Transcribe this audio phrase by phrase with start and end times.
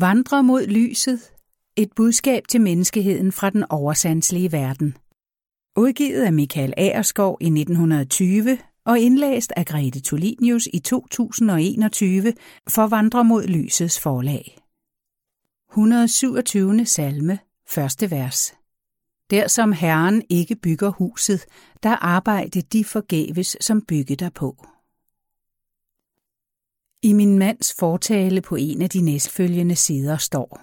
[0.00, 1.20] Vandre mod lyset.
[1.76, 4.96] Et budskab til menneskeheden fra den oversandslige verden.
[5.76, 12.32] Udgivet af Michael Aerskov i 1920 og indlæst af Grete Tulinius i 2021
[12.68, 14.58] for Vandre mod lysets forlag.
[15.70, 16.86] 127.
[16.86, 17.38] salme,
[17.68, 18.54] første vers.
[19.30, 21.44] Der som Herren ikke bygger huset,
[21.82, 24.66] der arbejde de forgæves, som bygge derpå.
[27.06, 30.60] I min mands fortale på en af de næstfølgende sider står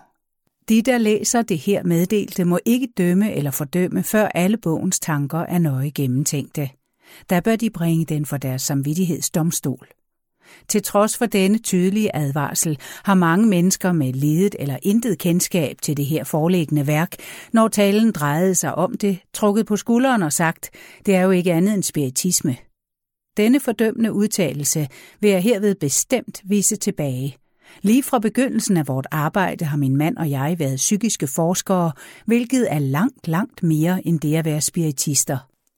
[0.70, 5.40] De, der læser det her meddelte, må ikke dømme eller fordømme, før alle bogens tanker
[5.40, 6.70] er nøje gennemtænkte.
[7.30, 9.88] Der bør de bringe den for deres samvittighedsdomstol.
[10.68, 15.98] Til trods for denne tydelige advarsel har mange mennesker med ledet eller intet kendskab til
[15.98, 17.16] det her foreliggende værk,
[17.54, 20.70] når talen drejede sig om det, trukket på skulderen og sagt,
[21.06, 22.58] det er jo ikke andet end spiritisme.
[23.38, 24.88] Denne fordømmende udtalelse
[25.20, 27.38] vil jeg herved bestemt vise tilbage.
[27.82, 31.92] Lige fra begyndelsen af vort arbejde har min mand og jeg været psykiske forskere,
[32.26, 35.38] hvilket er langt, langt mere end det at være spiritister.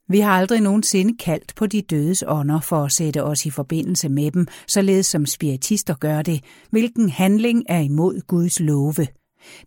[0.09, 4.09] Vi har aldrig nogensinde kaldt på de dødes ånder for at sætte os i forbindelse
[4.09, 9.07] med dem, således som spiritister gør det, hvilken handling er imod Guds love.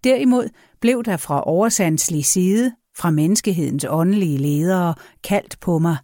[0.05, 0.48] Derimod
[0.80, 5.97] blev der fra oversandslig side, fra menneskehedens åndelige ledere, kaldt på mig.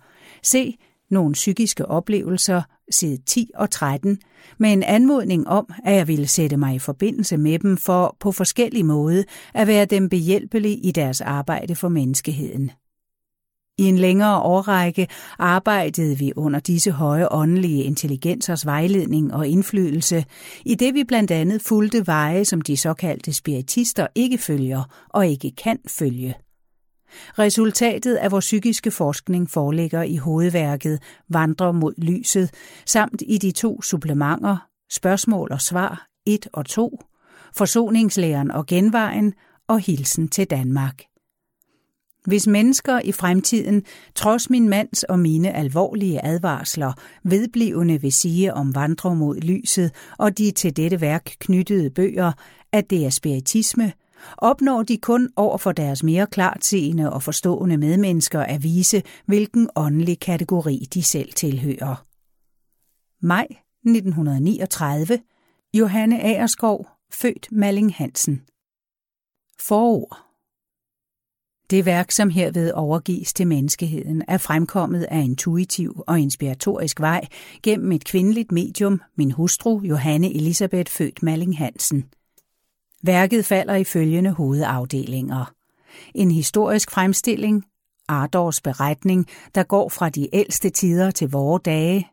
[0.42, 0.76] Se,
[1.14, 4.18] nogle psykiske oplevelser, side 10 og 13,
[4.58, 8.32] med en anmodning om, at jeg ville sætte mig i forbindelse med dem for på
[8.32, 12.70] forskellig måde at være dem behjælpelig i deres arbejde for menneskeheden.
[13.78, 20.24] I en længere årrække arbejdede vi under disse høje åndelige intelligensers vejledning og indflydelse,
[20.64, 25.50] i det vi blandt andet fulgte veje, som de såkaldte spiritister ikke følger og ikke
[25.50, 26.34] kan følge.
[27.38, 32.50] Resultatet af vores psykiske forskning foreligger i hovedværket Vandre mod lyset,
[32.86, 34.56] samt i de to supplementer
[34.90, 37.00] Spørgsmål og svar 1 og 2,
[37.56, 39.34] Forsoningslæren og genvejen
[39.68, 41.02] og Hilsen til Danmark.
[42.24, 43.82] Hvis mennesker i fremtiden,
[44.14, 46.92] trods min mands og mine alvorlige advarsler,
[47.22, 52.32] vedblivende vil sige om vandre mod lyset og de til dette værk knyttede bøger,
[52.72, 53.92] at det er spiritisme,
[54.36, 60.20] opnår de kun over for deres mere klartseende og forstående medmennesker at vise, hvilken åndelig
[60.20, 62.04] kategori de selv tilhører.
[63.20, 63.46] Maj
[63.86, 65.18] 1939
[65.74, 68.42] Johanne Aerskov, født Malling Hansen.
[69.60, 70.24] Forord
[71.70, 77.26] det værk, som herved overgives til menneskeheden, er fremkommet af intuitiv og inspiratorisk vej
[77.62, 82.04] gennem et kvindeligt medium, min hustru Johanne Elisabeth født Malling Hansen.
[83.06, 85.52] Værket falder i følgende hovedafdelinger.
[86.14, 87.64] En historisk fremstilling,
[88.08, 92.08] Ardors beretning, der går fra de ældste tider til vore dage.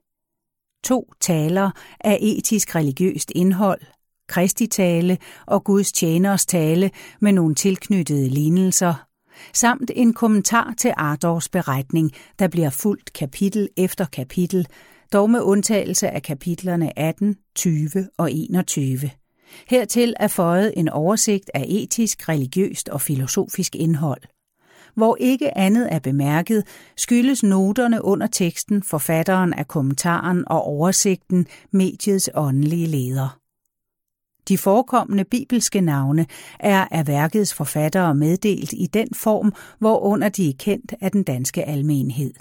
[0.84, 3.82] To taler af etisk religiøst indhold,
[4.28, 6.92] Kristi tale og Guds tjeners tale
[7.22, 9.08] med nogle tilknyttede lignelser,
[9.54, 14.68] samt en kommentar til Ardors beretning, der bliver fuldt kapitel efter kapitel,
[15.14, 19.12] dog med undtagelse af kapitlerne 18, 20 og 21.
[19.68, 24.22] Hertil er føjet en oversigt af etisk, religiøst og filosofisk indhold.
[24.96, 26.64] Hvor ikke andet er bemærket,
[26.98, 33.38] skyldes noterne under teksten forfatteren af kommentaren og oversigten mediets åndelige leder.
[34.48, 36.26] De forekommende bibelske navne
[36.60, 41.64] er af værkets forfattere meddelt i den form, hvorunder de er kendt af den danske
[41.64, 42.34] almenhed.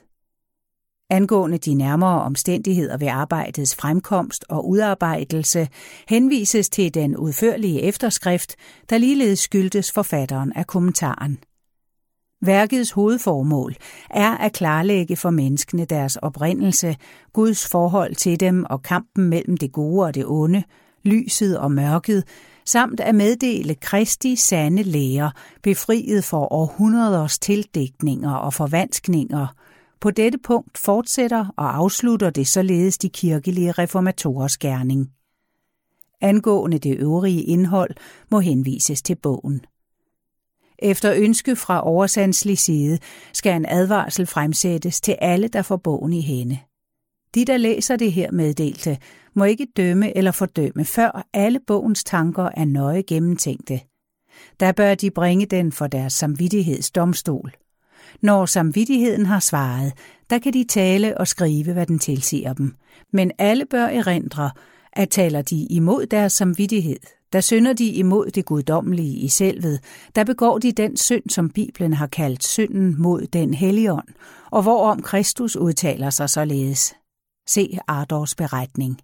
[1.10, 5.69] Angående de nærmere omstændigheder ved arbejdets fremkomst og udarbejdelse
[6.09, 8.56] henvises til den udførlige efterskrift,
[8.91, 11.38] der ligeledes skyldtes forfatteren af kommentaren.
[12.43, 13.75] Værkets hovedformål
[14.10, 16.97] er at klarlægge for menneskene deres oprindelse,
[17.32, 20.62] Guds forhold til dem og kampen mellem det gode og det onde,
[21.04, 22.25] lyset og mørket,
[22.66, 25.31] samt at meddele Kristi sande læger,
[25.62, 29.47] befriet for århundreders tildækninger og forvanskninger.
[30.00, 35.11] På dette punkt fortsætter og afslutter det således de kirkelige reformatorers gerning.
[36.21, 37.91] Angående det øvrige indhold
[38.31, 39.64] må henvises til bogen.
[40.79, 42.99] Efter ønske fra oversandslig side
[43.32, 46.58] skal en advarsel fremsættes til alle, der får bogen i hænde.
[47.35, 48.99] De, der læser det her meddelte,
[49.35, 53.81] må ikke dømme eller fordømme, før alle bogens tanker er nøje gennemtænkte.
[54.61, 57.52] Der bør de bringe den for deres samvittighedsdomstol.
[58.21, 59.93] Når samvittigheden har svaret,
[60.31, 62.75] der kan de tale og skrive, hvad den tilsiger dem.
[63.12, 64.51] Men alle bør erindre,
[64.93, 67.01] at taler de imod deres samvittighed,
[67.33, 69.81] der synder de imod det guddommelige i selvet,
[70.15, 74.09] der begår de den synd, som Bibelen har kaldt synden mod den helligånd,
[74.51, 76.95] og hvorom Kristus udtaler sig således.
[77.49, 79.01] Se Ardors beretning.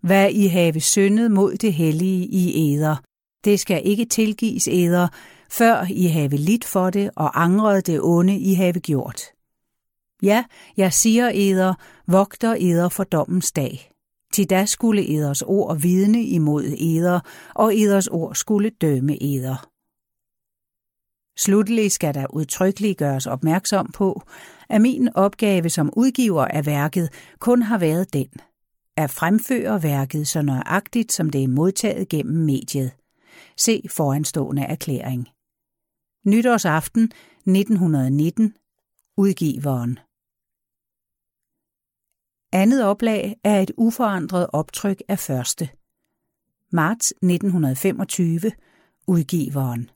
[0.00, 2.96] hvad I have syndet mod det hellige i eder.
[3.44, 5.08] Det skal ikke tilgives eder,
[5.50, 9.22] før I have lidt for det og angret det onde, I have gjort.
[10.22, 10.44] Ja,
[10.76, 11.74] jeg siger eder,
[12.06, 13.90] vogter eder for dommens dag.
[14.32, 17.20] Til da skulle eders ord vidne imod eder,
[17.54, 19.68] og eders ord skulle dømme eder.
[21.38, 24.22] Sluttelig skal der udtrykkeligt gøres opmærksom på,
[24.68, 28.28] at min opgave som udgiver af værket kun har været den,
[28.96, 32.90] at fremføre værket så nøjagtigt, som det er modtaget gennem mediet.
[33.56, 35.28] Se foranstående erklæring.
[36.24, 37.02] Nytårsaften
[37.46, 38.54] 1919.
[39.16, 39.98] Udgiveren.
[42.52, 45.68] Andet oplag er et uforandret optryk af første.
[46.72, 48.40] Marts 1925.
[49.06, 49.90] Udgiveren.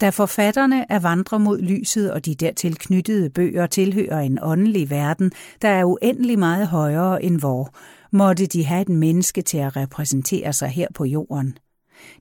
[0.00, 5.32] Da forfatterne af Vandre mod lyset og de dertil knyttede bøger tilhører en åndelig verden,
[5.62, 7.74] der er uendelig meget højere end vor,
[8.12, 11.58] måtte de have et menneske til at repræsentere sig her på jorden.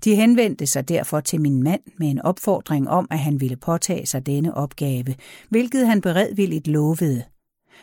[0.04, 4.06] De henvendte sig derfor til min mand med en opfordring om, at han ville påtage
[4.06, 5.16] sig denne opgave,
[5.50, 7.24] hvilket han beredvilligt lovede.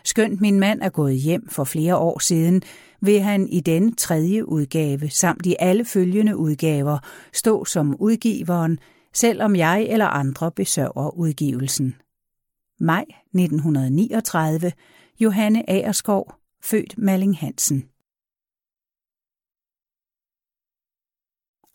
[0.04, 2.62] Skønt min mand er gået hjem for flere år siden,
[3.00, 6.98] vil han i den tredje udgave samt i alle følgende udgaver
[7.32, 8.78] stå som udgiveren,
[9.14, 11.94] selvom jeg eller andre besørger udgivelsen.
[12.80, 13.04] Maj
[13.34, 14.72] 1939.
[15.20, 17.89] Johanne Aerskov, født Malling Hansen.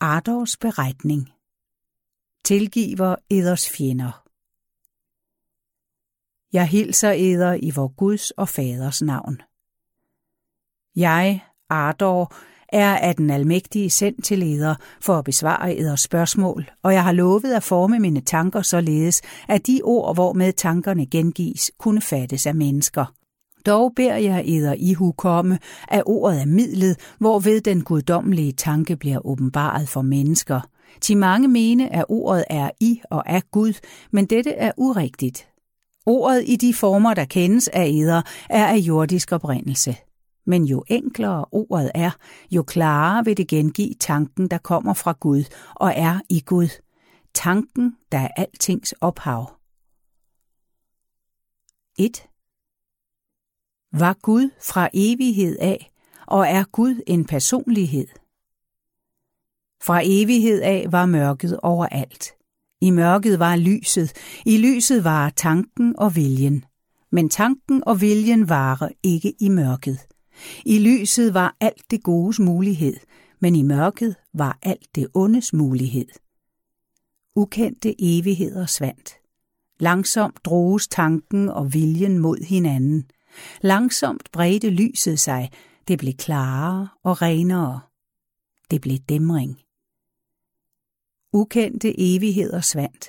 [0.00, 1.32] Ardors beretning
[2.44, 4.24] Tilgiver eders fjender
[6.52, 9.40] Jeg hilser eder i vor Guds og Faders navn.
[10.96, 11.40] Jeg,
[11.70, 12.34] Ardor,
[12.68, 17.12] er af den almægtige sendt til leder for at besvare eders spørgsmål, og jeg har
[17.12, 22.54] lovet at forme mine tanker således, at de ord, hvormed tankerne gengives, kunne fattes af
[22.54, 23.14] mennesker.
[23.66, 25.58] Dog beder jeg eder i komme,
[25.88, 30.60] at ordet er midlet, hvorved den guddommelige tanke bliver åbenbaret for mennesker.
[31.00, 33.72] Til mange mene, at ordet er i og er Gud,
[34.10, 35.48] men dette er urigtigt.
[36.06, 39.96] Ordet i de former, der kendes af eder, er af jordisk oprindelse.
[40.46, 42.10] Men jo enklere ordet er,
[42.50, 46.68] jo klarere vil det gengive tanken, der kommer fra Gud og er i Gud.
[47.34, 49.50] Tanken, der er altings ophav.
[51.98, 52.26] 1.
[53.92, 55.90] Var Gud fra evighed af,
[56.26, 58.06] og er Gud en personlighed?
[59.82, 62.32] Fra evighed af var mørket overalt.
[62.80, 64.12] I mørket var lyset,
[64.46, 66.64] i lyset var tanken og viljen.
[67.12, 69.98] Men tanken og viljen varer ikke i mørket.
[70.64, 72.96] I lyset var alt det godes mulighed,
[73.40, 76.08] men i mørket var alt det ondes mulighed.
[77.36, 79.14] Ukendte evigheder svandt.
[79.80, 83.04] Langsomt droges tanken og viljen mod hinanden.
[83.60, 85.50] Langsomt bredte lyset sig,
[85.88, 87.80] det blev klarere og renere.
[88.70, 89.60] Det blev dæmring.
[91.32, 93.08] Ukendte evigheder svandt.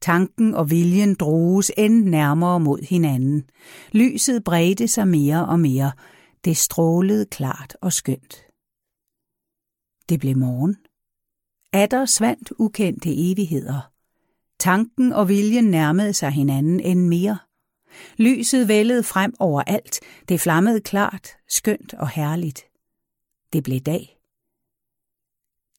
[0.00, 3.44] Tanken og viljen droges end nærmere mod hinanden.
[3.92, 5.92] Lyset bredte sig mere og mere,
[6.44, 8.36] det strålede klart og skønt.
[10.08, 10.76] Det blev morgen.
[11.72, 13.90] Adder svandt ukendte evigheder.
[14.58, 17.38] Tanken og viljen nærmede sig hinanden end mere.
[18.16, 20.00] Lyset vældede frem over alt.
[20.28, 22.64] Det flammede klart, skønt og herligt.
[23.52, 24.18] Det blev dag.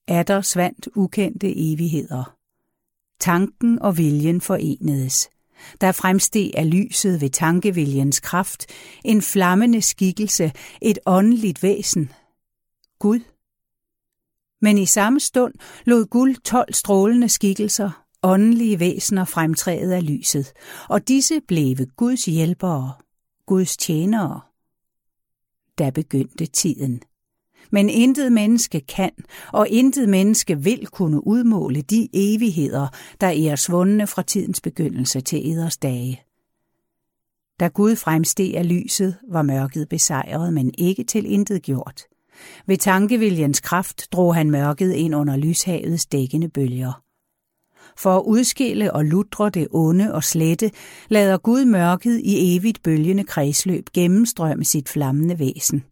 [0.08, 2.36] Adder svandt ukendte evigheder.
[3.20, 5.30] Tanken og viljen forenedes.
[5.82, 8.66] Der fremsteg af lyset ved tankeviljens kraft
[9.06, 10.52] en flammende skikkelse,
[10.82, 12.12] et åndeligt væsen.
[13.00, 13.20] Gud.
[14.62, 15.54] Men i samme stund
[15.86, 20.54] lod guld tolv strålende skikkelser, åndelige væsener fremtræde af lyset,
[20.90, 22.94] og disse blev Guds hjælpere,
[23.46, 24.42] Guds tjenere.
[25.78, 27.02] Da begyndte tiden.
[27.72, 29.12] Men intet menneske kan,
[29.54, 32.88] og intet menneske vil kunne udmåle de evigheder,
[33.22, 36.22] der er svundne fra tidens begyndelse til eders dage.
[37.60, 42.04] Da Gud fremsteg af lyset, var mørket besejret, men ikke til intet gjort.
[42.66, 47.09] Ved tankeviljens kraft drog han mørket ind under lyshavets dækkende bølger.
[48.00, 50.72] For at udskille og lutre det onde og slette,
[51.10, 55.84] lader Gud mørket i evigt bølgende kredsløb gennemstrømme sit flammende væsen–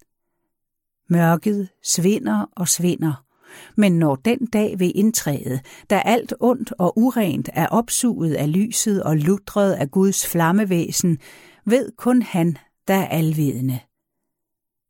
[1.09, 3.23] Mørket svinder og svinder,
[3.75, 5.59] men når den dag vil indtræde,
[5.89, 11.17] da alt ondt og urent er opsuget af lyset og lutret af Guds flammevæsen,
[11.65, 13.79] ved kun han, der er alvidende.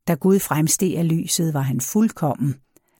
[0.08, 2.56] Da Gud fremsteg af lyset, var han fuldkommen,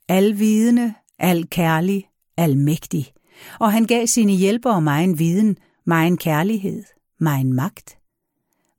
[0.08, 3.12] alvidende, alkærlig, almægtig,
[3.60, 6.82] og han gav sine hjælpere mig en viden, mig en kærlighed,
[7.20, 7.98] mig en magt.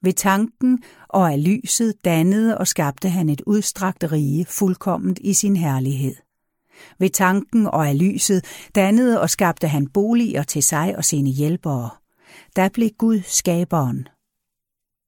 [0.04, 5.56] Ved tanken og af lyset dannede og skabte han et udstrakt rige fuldkomment i sin
[5.56, 6.16] herlighed.
[7.00, 11.90] Ved tanken og af lyset dannede og skabte han boliger til sig og sine hjælpere.
[12.56, 14.08] Der blev Gud skaberen.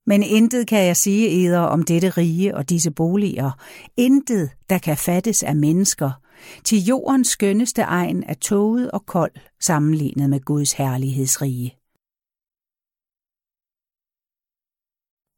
[0.05, 3.51] Men intet kan jeg sige eder om dette rige og disse boliger.
[3.98, 6.20] Intet, der kan fattes af mennesker.
[6.63, 11.77] Til jordens skønneste egen er toget og kold sammenlignet med Guds herlighedsrige.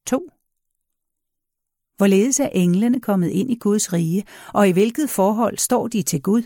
[0.07, 0.29] 2.
[1.98, 6.22] Hvorledes er englene kommet ind i Guds rige, og i hvilket forhold står de til
[6.22, 6.43] Gud?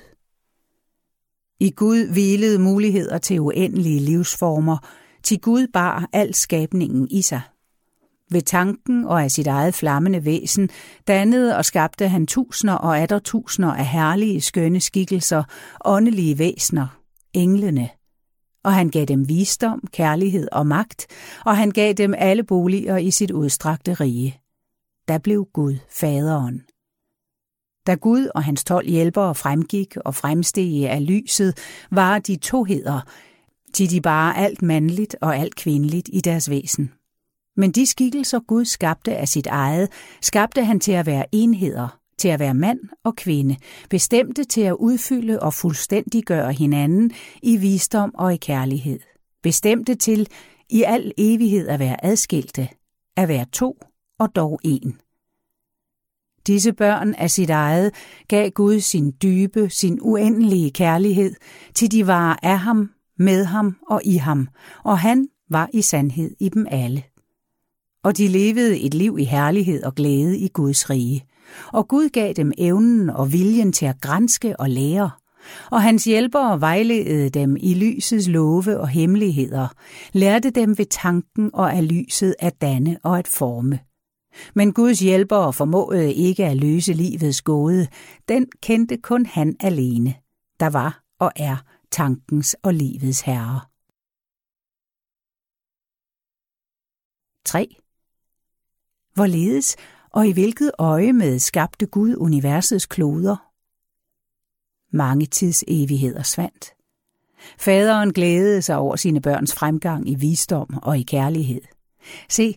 [1.60, 4.78] I Gud hvilede muligheder til uendelige livsformer,
[5.24, 7.42] til Gud bar al skabningen i sig.
[8.32, 10.70] Ved tanken og af sit eget flammende væsen
[11.08, 15.44] dannede og skabte han tusinder og atter tusinder af herlige, skønne skikkelser,
[15.86, 16.88] åndelige væsner,
[17.34, 17.90] englene.
[18.64, 21.08] Og han gav dem visdom, kærlighed og magt,
[21.46, 24.40] og han gav dem alle boliger i sit udstrakte rige.
[25.08, 26.62] Der blev Gud faderen.
[27.88, 31.58] Da Gud og hans tolv hjælpere fremgik og fremsteg af lyset,
[31.92, 33.02] var de toheder,
[33.74, 36.92] til de bare alt mandligt og alt kvindeligt i deres væsen.
[37.58, 39.90] Men de skikkelser Gud skabte af sit eget,
[40.22, 43.56] skabte han til at være enheder, til at være mand og kvinde,
[43.90, 47.12] bestemte til at udfylde og fuldstændiggøre hinanden
[47.44, 49.00] i visdom og i kærlighed.
[49.44, 50.28] Bestemte til
[50.70, 52.70] i al evighed at være adskilte,
[53.18, 53.78] at være to
[54.20, 54.98] og dog en.
[56.48, 57.92] Disse børn af sit eget
[58.28, 61.34] gav Gud sin dybe, sin uendelige kærlighed,
[61.74, 64.48] til de var af ham, med ham og i ham,
[64.84, 67.04] og han var i sandhed i dem alle
[68.08, 71.26] og de levede et liv i herlighed og glæde i Guds rige.
[71.74, 75.12] Og Gud gav dem evnen og viljen til at grænske og lære,
[75.72, 79.68] og hans hjælpere vejledede dem i lysets love og hemmeligheder,
[80.14, 83.80] lærte dem ved tanken og af lyset at danne og at forme.
[84.56, 87.88] Men Guds hjælpere formåede ikke at løse livets gåde,
[88.30, 90.14] den kendte kun han alene,
[90.60, 91.58] der var og er
[91.92, 93.62] tankens og livets herre.
[97.46, 97.78] 3.
[99.18, 99.76] Hvorledes
[100.12, 103.36] og i hvilket øje med skabte Gud universets kloder?
[104.96, 106.74] Mange tids evigheder svandt.
[107.60, 111.62] Faderen glædede sig over sine børns fremgang i visdom og i kærlighed.
[112.30, 112.56] Se,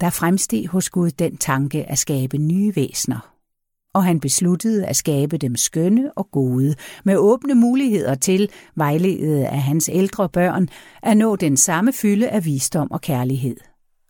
[0.00, 3.34] der fremsteg hos Gud den tanke at skabe nye væsner.
[3.94, 6.74] Og han besluttede at skabe dem skønne og gode,
[7.04, 10.68] med åbne muligheder til, vejledet af hans ældre børn,
[11.02, 13.56] at nå den samme fylde af visdom og kærlighed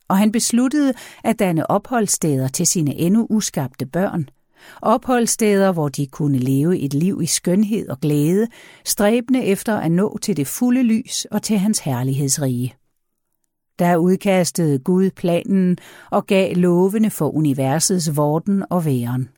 [0.09, 0.93] og han besluttede
[1.25, 4.29] at danne opholdssteder til sine endnu uskabte børn.
[4.83, 8.47] Opholdssteder, hvor de kunne leve et liv i skønhed og glæde,
[8.85, 12.75] stræbende efter at nå til det fulde lys og til hans herlighedsrige.
[13.79, 15.79] Der udkastede Gud planen
[16.11, 19.29] og gav lovene for universets vorden og væren.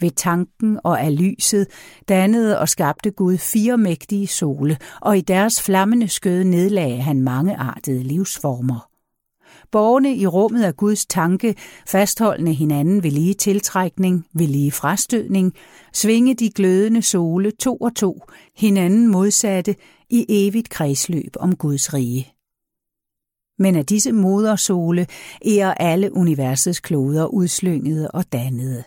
[0.00, 1.66] Ved tanken og af lyset
[2.08, 8.02] dannede og skabte Gud fire mægtige sole, og i deres flammende skød nedlagde han mangeartede
[8.02, 8.91] livsformer
[9.72, 11.54] borgerne i rummet af Guds tanke,
[11.86, 15.54] fastholdende hinanden ved lige tiltrækning, ved lige frastødning,
[15.92, 18.20] svinge de glødende sole to og to,
[18.56, 19.74] hinanden modsatte
[20.10, 22.32] i evigt kredsløb om Guds rige.
[23.58, 25.06] Men af disse modersole
[25.58, 28.84] er alle universets kloder udslyngede og dannede.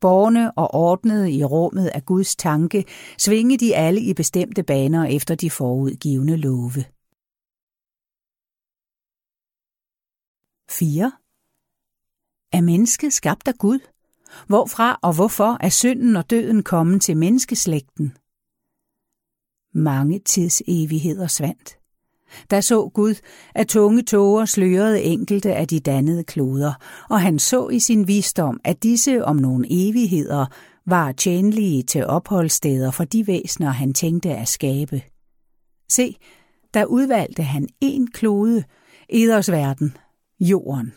[0.00, 2.84] Borne og ordnede i rummet af Guds tanke,
[3.18, 6.84] svinge de alle i bestemte baner efter de forudgivende love.
[10.70, 11.12] 4.
[12.52, 13.78] Er mennesket skabt af Gud?
[14.46, 18.16] Hvorfra og hvorfor er synden og døden kommet til menneskeslægten?
[19.74, 21.78] Mange tids evigheder svandt.
[22.50, 23.14] Der så Gud,
[23.54, 26.72] at tunge tåger slørede enkelte af de dannede kloder,
[27.10, 30.46] og han så i sin visdom, at disse om nogle evigheder
[30.86, 35.02] var tjenlige til opholdssteder for de væsner, han tænkte at skabe.
[35.88, 36.16] Se,
[36.74, 38.64] der udvalgte han en klode,
[39.08, 39.96] eders verden,
[40.40, 40.92] jorden.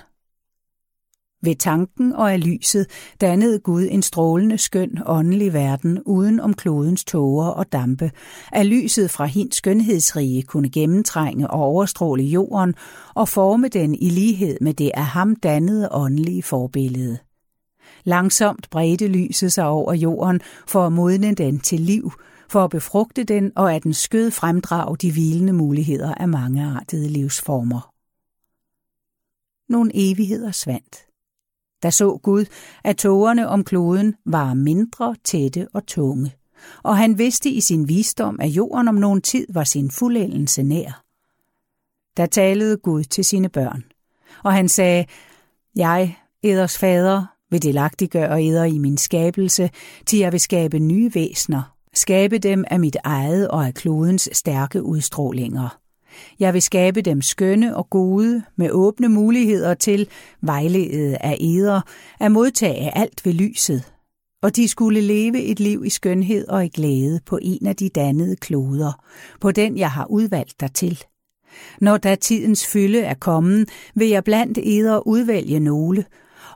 [1.43, 2.87] Ved tanken og af lyset
[3.21, 8.11] dannede Gud en strålende skøn åndelig verden uden om klodens tåger og dampe,
[8.51, 12.75] at lyset fra hin skønhedsrige kunne gennemtrænge og overstråle jorden
[13.15, 17.17] og forme den i lighed med det af ham dannede åndelige forbillede.
[18.03, 22.11] Langsomt bredte lyset sig over jorden for at modne den til liv,
[22.49, 27.90] for at befrugte den og at den skød fremdrage de hvilende muligheder af mangeartede livsformer
[29.71, 30.95] nogle evigheder svandt.
[31.83, 32.45] Der så Gud,
[32.83, 36.35] at tågerne om kloden var mindre, tætte og tunge,
[36.83, 41.03] og han vidste i sin visdom, at jorden om nogen tid var sin fuldendelse nær.
[42.17, 43.83] Der talede Gud til sine børn.
[44.43, 45.05] Og han sagde,
[45.75, 49.69] Jeg, eders fader, vil delagtiggøre eder i min skabelse,
[50.05, 54.83] til jeg vil skabe nye væsner, skabe dem af mit eget og af klodens stærke
[54.83, 55.80] udstrålinger.
[56.39, 60.07] Jeg vil skabe dem skønne og gode, med åbne muligheder til,
[60.41, 61.81] vejledet af eder,
[62.19, 63.83] at modtage alt ved lyset.
[64.43, 67.89] Og de skulle leve et liv i skønhed og i glæde på en af de
[67.89, 69.03] dannede kloder,
[69.41, 71.03] på den jeg har udvalgt dig til.
[71.81, 76.05] Når da tidens fylde er kommet, vil jeg blandt eder udvælge nogle,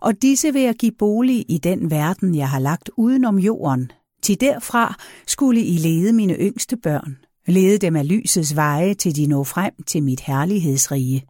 [0.01, 3.91] og disse vil jeg give bolig i den verden, jeg har lagt udenom jorden.
[4.21, 4.95] Til derfra
[5.27, 9.73] skulle I lede mine yngste børn, lede dem af lysets veje, til de når frem
[9.87, 11.25] til mit herlighedsrige.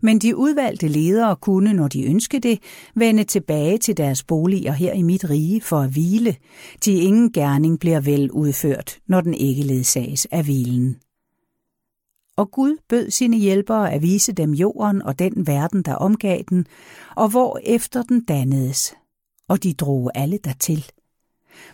[0.00, 2.58] Men de udvalgte ledere kunne, når de ønskede det,
[2.94, 6.36] vende tilbage til deres boliger her i mit rige for at hvile,
[6.80, 10.96] til ingen gerning bliver vel udført, når den ikke ledsages af hvilen.
[12.36, 16.66] Og Gud bød sine hjælpere at vise dem jorden og den verden, der omgav den,
[17.16, 18.94] og hvor efter den dannedes,
[19.48, 20.84] og de drog alle dertil.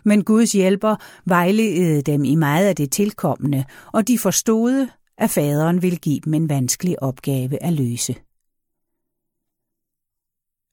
[0.05, 5.83] Men Guds hjælper vejledede dem i meget af det tilkommende, og de forstod, at faderen
[5.83, 8.15] ville give dem en vanskelig opgave at løse.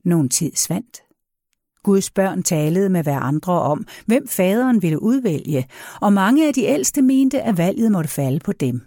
[0.05, 1.01] Nogen tid svandt.
[1.83, 5.67] Guds børn talede med hverandre om, hvem faderen ville udvælge,
[6.01, 8.81] og mange af de ældste mente, at valget måtte falde på dem.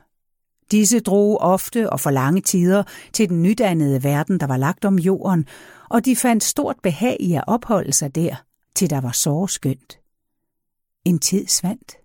[0.71, 4.99] Disse drog ofte og for lange tider til den nydannede verden, der var lagt om
[4.99, 5.47] jorden,
[5.89, 8.37] og de fandt stort behag i at opholde sig der,
[8.75, 10.00] til der var så skønt.
[11.05, 11.97] En tid svandt.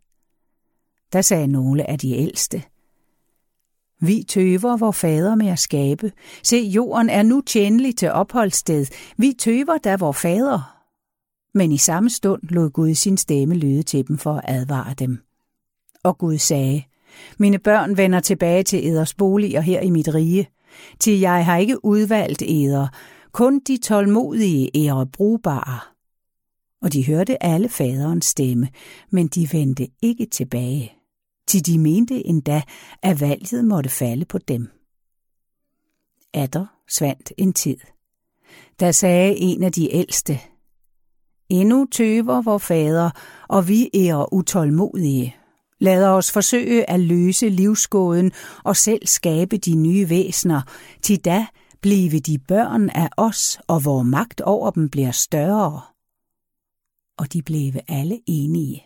[1.14, 2.64] Der sagde nogle af de ældste.
[4.02, 6.12] Vi tøver vor fader med at skabe.
[6.44, 8.86] Se, jorden er nu tjenlig til opholdssted.
[9.18, 10.82] Vi tøver da vor fader.
[11.54, 15.20] Men i samme stund lod Gud sin stemme lyde til dem for at advare dem.
[16.04, 16.84] Og Gud sagde,
[17.40, 20.50] mine børn vender tilbage til eders boliger her i mit rige,
[21.00, 22.88] til jeg har ikke udvalgt eder,
[23.32, 25.95] kun de tålmodige ere brugbare.
[26.82, 28.70] Og de hørte alle faderens stemme,
[29.12, 30.94] men de vendte ikke tilbage,
[31.48, 32.62] til de mente endda,
[33.02, 34.68] at valget måtte falde på dem.
[36.34, 37.78] Adder svandt en tid.
[38.80, 40.40] Der sagde en af de ældste,
[41.50, 43.10] Endnu tøver vor fader,
[43.50, 45.36] og vi er utålmodige.
[45.80, 48.32] Lad os forsøge at løse livsgåden
[48.64, 50.62] og selv skabe de nye væsner,
[51.02, 51.46] til da
[51.82, 55.82] blive de børn af os, og vor magt over dem bliver større.
[57.18, 58.86] Og de blev alle enige.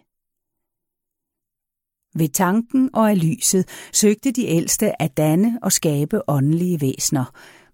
[2.16, 7.26] Ved tanken og af lyset søgte de ældste at danne og skabe åndelige væsner,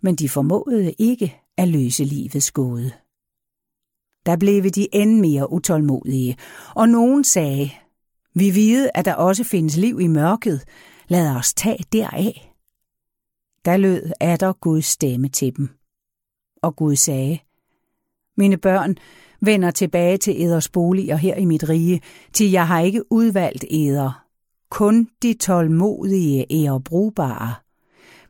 [0.02, 2.92] men de formåede ikke at løse livets gåde.
[4.26, 6.38] Der blev de end mere utålmodige,
[6.76, 7.72] og nogen sagde,
[8.34, 10.64] vi vide, at der også findes liv i mørket.
[11.08, 12.52] Lad os tage deraf.
[13.66, 15.70] Der lød atter Guds stemme til dem.
[16.62, 17.40] Og Gud sagde,
[18.38, 18.96] Mine børn
[19.42, 22.02] vender tilbage til eders boliger her i mit rige,
[22.34, 24.26] til jeg har ikke udvalgt eder.
[24.70, 27.54] Kun de tålmodige er brugbare.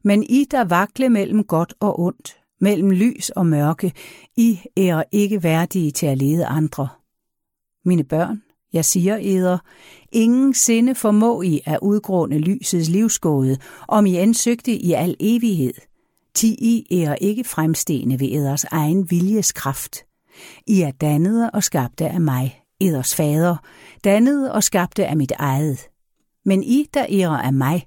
[0.04, 3.94] Men I, der vakle mellem godt og ondt, mellem lys og mørke,
[4.38, 6.88] I er ikke værdige til at lede andre.
[7.86, 8.42] Mine børn,
[8.74, 9.58] jeg siger eder,
[10.12, 15.74] ingen sinde formå I at udgrunde lysets livsgåde, om I ansøgte i al evighed.
[16.34, 19.98] Ti I er ikke fremstene ved eders egen viljeskraft.
[20.68, 23.58] I er dannede og skabte af mig, eders fader,
[24.04, 25.88] dannede og skabte af mit eget.
[26.46, 27.86] Men I, der ærer af mig,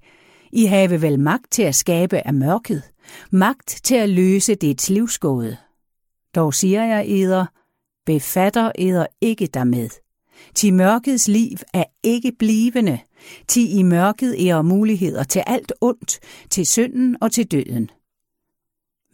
[0.52, 2.82] I have vel magt til at skabe af mørket,
[3.30, 5.56] magt til at løse dets livsgåde.
[6.34, 7.46] Dog siger jeg eder,
[8.06, 9.88] befatter eder ikke dermed.
[10.54, 12.98] Til mørkets liv er ikke blivende,
[13.48, 16.18] til i mørket er muligheder til alt ondt,
[16.50, 17.90] til synden og til døden.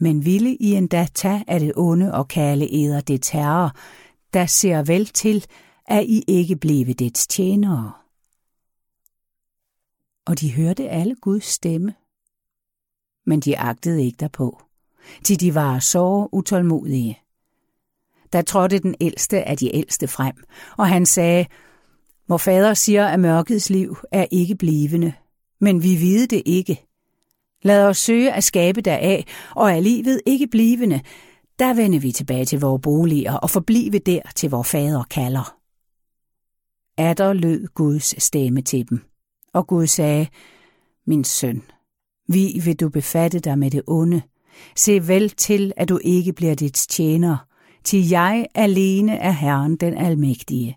[0.04, 3.76] Men ville I endda tage af det onde og kalde eder det terror,
[4.32, 5.46] der ser vel til,
[5.86, 7.92] at I ikke blive dets tjenere.
[10.26, 11.94] Og de hørte alle Guds stemme,
[13.26, 14.62] men de agtede ikke derpå,
[15.24, 17.18] til de var så utålmodige.
[18.32, 20.34] Da trådte den ældste af de ældste frem,
[20.76, 21.46] og han sagde,
[22.28, 25.12] Vor fader siger, at mørkets liv er ikke blivende,
[25.60, 26.86] men vi vide det ikke.
[27.64, 29.24] Lad os søge at skabe deraf,
[29.56, 31.00] og er livet ikke blivende,
[31.58, 35.56] der vender vi tilbage til vores boliger og forblive der, til vor fader kalder.
[36.98, 39.00] Adder lød Guds stemme til dem,
[39.52, 40.26] og Gud sagde,
[41.06, 41.62] Min søn,
[42.28, 44.22] vi vil du befatte dig med det onde.
[44.76, 47.36] Se vel til, at du ikke bliver dit tjener,
[47.84, 50.76] til jeg alene er Herren den Almægtige.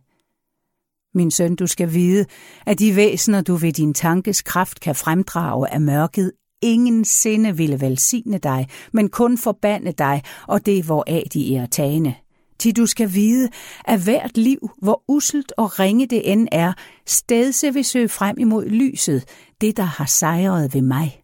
[1.14, 2.26] Min søn, du skal vide,
[2.66, 7.82] at de væsener, du ved din tankes kraft kan fremdrage af mørket, ingen sinde ville
[7.82, 12.16] velsigne dig, men kun forbande dig, og det hvoraf de er tagende.
[12.60, 13.50] Til du skal vide,
[13.86, 16.74] at hvert liv, hvor uselt og ringe det end er,
[17.06, 19.26] stedse vil søge frem imod lyset,
[19.62, 21.22] det der har sejret ved mig.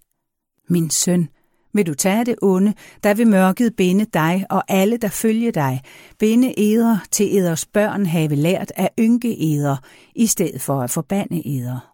[0.69, 1.28] Min søn,
[1.74, 5.82] vil du tage det onde, der vil mørket binde dig og alle, der følger dig,
[6.19, 9.78] binde eder til eders børn have lært at ynke eder,
[10.15, 11.93] i stedet for at forbande eder.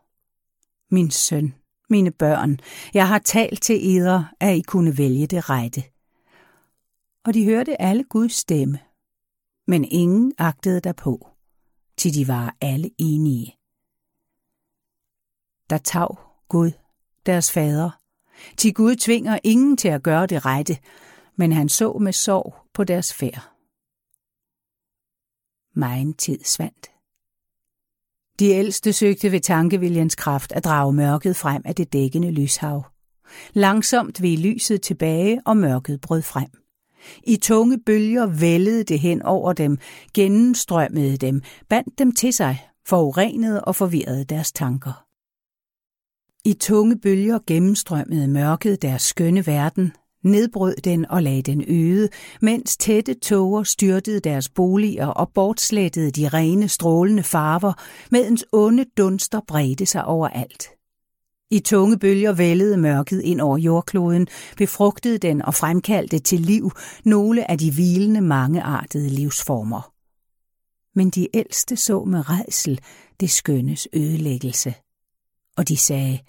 [0.92, 1.54] Min søn,
[1.90, 2.60] mine børn,
[2.94, 5.84] jeg har talt til eder, at I kunne vælge det rette.
[7.26, 8.80] Og de hørte alle Guds stemme,
[9.68, 11.28] men ingen agtede derpå,
[11.98, 13.56] til de var alle enige.
[15.70, 16.72] Der tav Gud,
[17.26, 17.92] deres fader,
[18.58, 20.78] til Gud tvinger ingen til at gøre det rette,
[21.36, 23.52] men han så med sorg på deres færd.
[25.74, 26.92] Megen tid svandt.
[28.40, 32.86] De ældste søgte ved tankeviljens kraft at drage mørket frem af det dækkende lyshav.
[33.54, 36.50] Langsomt ved lyset tilbage, og mørket brød frem.
[37.24, 39.78] I tunge bølger vældede det hen over dem,
[40.14, 45.06] gennemstrømmede dem, bandt dem til sig, forurenede og forvirrede deres tanker.
[46.46, 52.10] I tunge bølger gennemstrømmede mørket deres skønne verden, nedbrød den og lagde den øde,
[52.42, 57.74] mens tætte tåger styrtede deres boliger og bortslettede de rene, strålende farver,
[58.12, 60.68] medens onde dunster bredte sig overalt.
[61.52, 64.28] I tunge bølger vældede mørket ind over jordkloden,
[64.58, 66.72] befrugtede den og fremkaldte til liv
[67.06, 69.94] nogle af de hvilende mangeartede livsformer.
[70.96, 72.80] Men de ældste så med redsel
[73.20, 74.74] det skønnes ødelæggelse.
[75.58, 76.20] Og de sagde,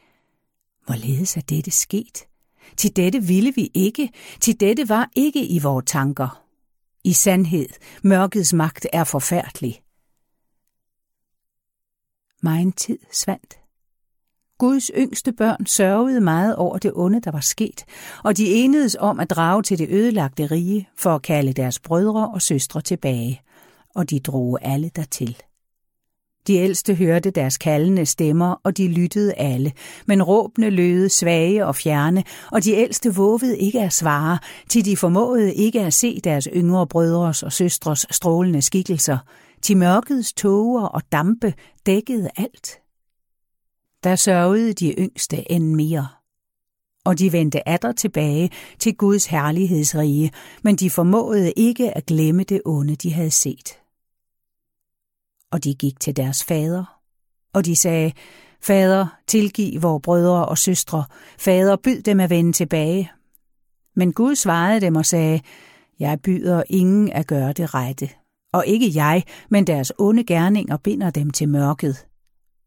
[0.87, 2.30] hvorledes er dette sket?
[2.77, 6.43] Til dette ville vi ikke, til dette var ikke i vores tanker.
[7.05, 7.69] I sandhed,
[8.03, 9.83] mørkets magt er forfærdelig.
[12.43, 13.61] Megen tid svandt.
[14.59, 17.85] Guds yngste børn sørgede meget over det onde, der var sket,
[18.25, 22.31] og de enedes om at drage til det ødelagte rige for at kalde deres brødre
[22.35, 23.43] og søstre tilbage,
[23.95, 25.37] og de drog alle dertil.
[26.47, 29.73] De ældste hørte deres kaldende stemmer, og de lyttede alle,
[30.07, 34.97] men råbene lød svage og fjerne, og de ældste vågede ikke at svare, til de
[34.97, 39.19] formåede ikke at se deres yngre brødres og søstres strålende skikkelser,
[39.63, 41.55] til mørkets tåger og dampe
[41.87, 42.79] dækkede alt.
[44.05, 46.09] Der sørgede de yngste end mere.
[47.05, 50.31] Og de vendte atter tilbage til Guds herlighedsrige,
[50.63, 53.80] men de formåede ikke at glemme det onde, de havde set
[55.53, 56.85] og de gik til deres fader.
[57.53, 58.13] Og de sagde,
[58.63, 61.05] Fader, tilgiv vores brødre og søstre.
[61.39, 63.11] Fader, byd dem at vende tilbage.
[63.97, 65.41] Men Gud svarede dem og sagde,
[66.01, 68.09] Jeg byder ingen at gøre det rette.
[68.53, 72.07] Og ikke jeg, men deres onde gerninger binder dem til mørket.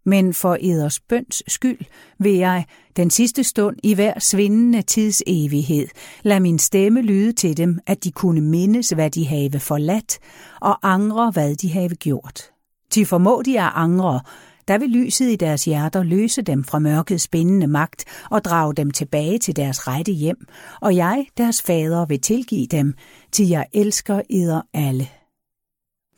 [0.06, 1.80] Men for eders bøns skyld
[2.20, 2.66] vil jeg,
[2.96, 5.88] den sidste stund i hver svindende tids evighed,
[6.24, 10.20] lad min stemme lyde til dem, at de kunne mindes, hvad de have forladt,
[10.62, 12.53] og angre, hvad de have gjort.
[12.96, 14.22] De formå de at angre,
[14.68, 18.92] der vil lyset i deres hjerter løse dem fra mørkets spændende magt og drage dem
[18.92, 20.48] tilbage til deres rette hjem,
[20.82, 22.94] og jeg, deres fader, vil tilgive dem,
[23.32, 25.08] til jeg elsker eder alle.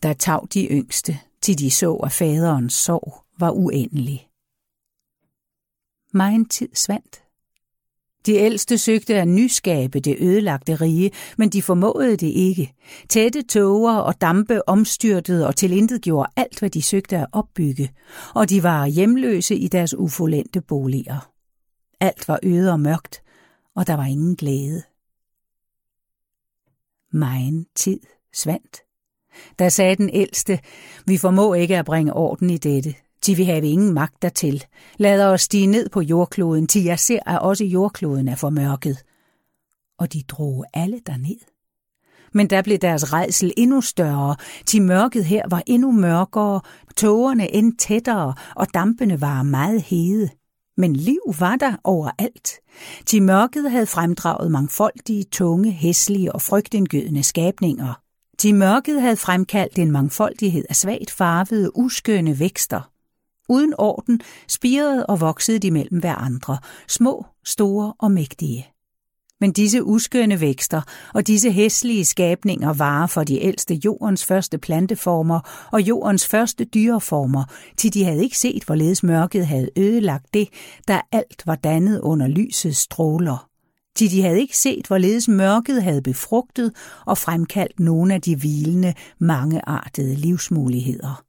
[0.04, 4.28] Der tav de yngste, til de så, at faderens sorg var uendelig.
[6.14, 7.25] Megen tid svandt.
[8.26, 12.74] De ældste søgte at nyskabe det ødelagte rige, men de formåede det ikke.
[13.10, 17.92] Tætte tåger og dampe omstyrtede og tilintetgjorde alt, hvad de søgte at opbygge,
[18.36, 21.32] og de var hjemløse i deres ufolente boliger.
[22.00, 23.22] Alt var øde og mørkt,
[23.76, 24.84] og der var ingen glæde.
[27.12, 28.00] Megen tid
[28.34, 28.82] svandt.
[29.60, 30.60] Der sagde den ældste,
[31.06, 32.96] vi formå ikke at bringe orden i dette.
[33.26, 34.64] De vil have ingen magt dertil.
[34.98, 38.98] Lad os stige ned på jordkloden, til jeg ser, at også jordkloden er formørket.
[40.00, 41.40] Og de drog alle derned.
[42.34, 44.36] Men der blev deres redsel endnu større,
[44.66, 46.62] til mørket her var endnu mørkere,
[46.98, 50.30] tågerne end tættere, og dampene var meget hede.
[50.78, 52.50] Men liv var der overalt.
[53.06, 58.02] Til mørket havde fremdraget mangfoldige, tunge, hæslige og frygtindgydende skabninger.
[58.38, 62.95] Til mørket havde fremkaldt en mangfoldighed af svagt farvede, uskønne vækster.
[63.50, 68.68] Uden orden spirede og voksede de mellem hverandre, små, store og mægtige.
[69.42, 70.82] Men disse uskønne vækster
[71.14, 77.44] og disse hæslige skabninger var for de ældste jordens første planteformer og jordens første dyreformer,
[77.78, 80.50] til de havde ikke set, hvorledes mørket havde ødelagt det,
[80.88, 83.50] der alt var dannet under lysets stråler.
[83.96, 86.72] Til de havde ikke set, hvorledes mørket havde befrugtet
[87.06, 91.25] og fremkaldt nogle af de hvilende, mangeartede livsmuligheder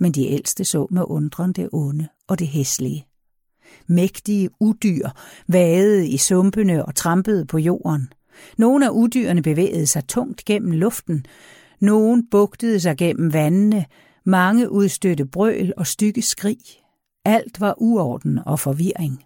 [0.00, 3.06] men de ældste så med undren det onde og det hæslige.
[3.86, 5.08] mægtige udyr
[5.48, 8.12] vadede i sumpene og trampede på jorden.
[8.58, 11.26] Nogle af udyrene bevægede sig tungt gennem luften,
[11.80, 13.84] nogle bugtede sig gennem vandene,
[14.24, 16.58] mange udstødte brøl og stykke skrig.
[17.24, 19.24] Alt var uorden og forvirring.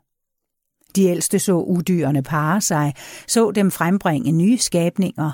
[0.97, 2.95] De ældste så udyrene pare sig,
[3.27, 5.31] så dem frembringe nye skabninger,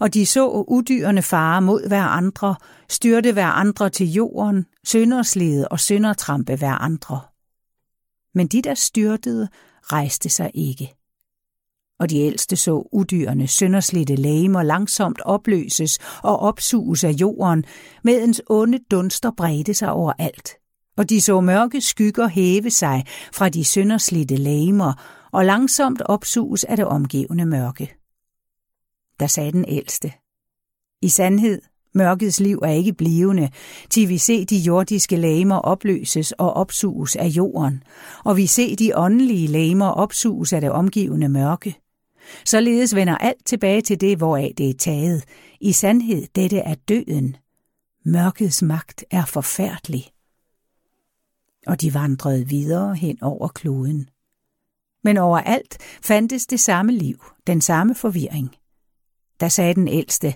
[0.00, 2.54] og de så udyrene fare mod hver andre,
[2.88, 7.20] styrte hver andre til jorden, sønderslede og søndertrampe hver andre.
[8.34, 9.48] Men de, der styrtede,
[9.82, 10.94] rejste sig ikke.
[11.98, 17.64] Og de ældste så udyrene sønderslidte lægemer langsomt opløses og opsuges af jorden,
[18.04, 20.56] medens onde dunster bredte sig overalt
[20.96, 24.92] og de så mørke skygger hæve sig fra de sønderslidte lægemer
[25.32, 27.96] og langsomt opsuges af det omgivende mørke.
[29.20, 30.12] Der sagde den ældste.
[31.02, 31.62] I sandhed,
[31.94, 33.50] mørkets liv er ikke blivende,
[33.90, 37.82] til vi ser de jordiske lamer opløses og opsuges af jorden,
[38.24, 41.76] og vi ser de åndelige lamer opsuges af det omgivende mørke.
[42.44, 45.24] Således vender alt tilbage til det, hvoraf det er taget.
[45.60, 47.36] I sandhed, dette er døden.
[48.04, 50.14] Mørkets magt er forfærdelig
[51.66, 54.08] og de vandrede videre hen over kloden.
[55.04, 58.56] Men overalt fandtes det samme liv, den samme forvirring.
[59.44, 60.34] Da sagde den ældste,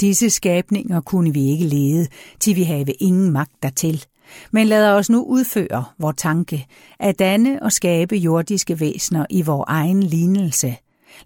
[0.00, 2.06] disse skabninger kunne vi ikke lede,
[2.40, 4.04] til vi have ingen magt dertil.
[4.50, 6.66] Men lad os nu udføre vor tanke,
[7.00, 10.76] at danne og skabe jordiske væsener i vor egen lignelse.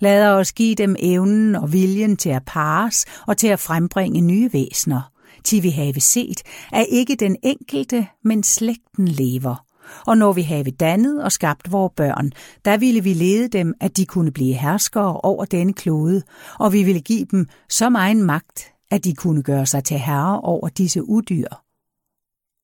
[0.01, 4.53] Lad os give dem evnen og viljen til at pares og til at frembringe nye
[4.53, 5.11] væsener,–
[5.45, 9.68] til vi have set, at ikke den enkelte, men slægten lever.
[10.07, 12.31] Og når vi have dannet og skabt vores børn,
[12.65, 16.23] der ville vi lede dem, at de kunne blive herskere over denne klode,
[16.59, 20.41] og vi ville give dem så meget magt, at de kunne gøre sig til herre
[20.41, 21.49] over disse udyr.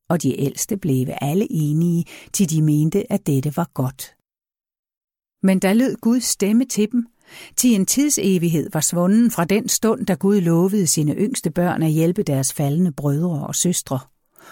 [0.09, 4.17] Og de ældste blev alle enige, til de mente, at dette var godt.
[5.47, 7.07] Men der lød Guds stemme til dem,
[7.57, 11.91] til en tidsevighed var svunden fra den stund, da Gud lovede sine yngste børn at
[11.91, 13.99] hjælpe deres faldende brødre og søstre.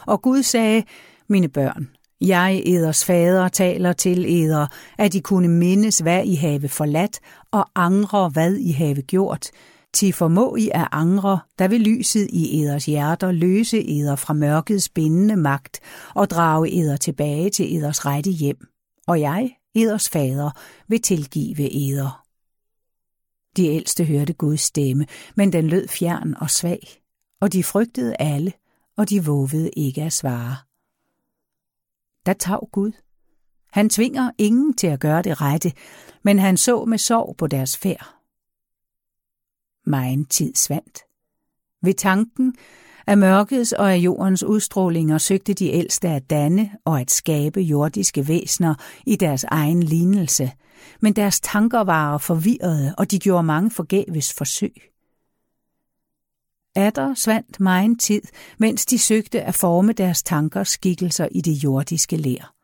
[0.06, 0.84] Og Gud sagde,
[1.28, 1.88] mine børn,
[2.28, 4.66] jeg, eders fader, taler til eder,
[4.98, 9.50] at I kunne mindes, hvad I have forladt, og angre, hvad I have gjort.
[9.92, 14.88] Til formå I at angre, der vil lyset i eders hjerter løse eder fra mørkets
[14.88, 15.80] bindende magt
[16.14, 18.66] og drage eder tilbage til eders rette hjem.
[19.06, 20.50] Og jeg, eders fader,
[20.88, 22.22] vil tilgive eder.
[23.56, 25.06] De ældste hørte Guds stemme,
[25.36, 26.88] men den lød fjern og svag,
[27.40, 28.52] og de frygtede alle,
[28.96, 30.71] og de vågede ikke at svare.
[32.26, 32.92] Der tav Gud.
[33.72, 35.72] Han tvinger ingen til at gøre det rette,
[36.22, 38.14] men han så med sorg på deres færd.
[39.86, 40.98] Megen tid svandt.
[41.82, 42.54] Ved tanken
[43.06, 48.28] af mørkets og af jordens udstrålinger søgte de ældste at danne og at skabe jordiske
[48.28, 48.74] væsner
[49.06, 50.52] i deres egen lignelse,
[51.00, 54.91] men deres tanker var forvirrede, og de gjorde mange forgæves forsøg.
[56.74, 58.22] Atter svandt megen tid,
[58.58, 62.54] mens de søgte at forme deres tankers skikkelser i det jordiske lær.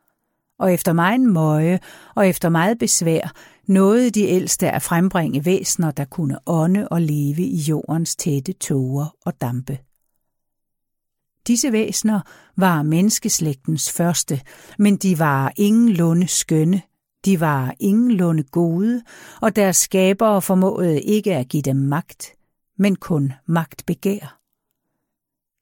[0.59, 1.79] Og efter megen møje
[2.15, 3.33] og efter meget besvær
[3.67, 9.15] nåede de ældste at frembringe væsner, der kunne ånde og leve i jordens tætte tåger
[9.25, 9.77] og dampe.
[11.47, 12.19] Disse væsner
[12.57, 14.41] var menneskeslægtens første,
[14.79, 16.81] men de var ingenlunde skønne,
[17.25, 19.03] de var ingenlunde gode,
[19.41, 22.38] og deres skabere formåede ikke at give dem magt,
[22.79, 24.39] men kun magtbegær.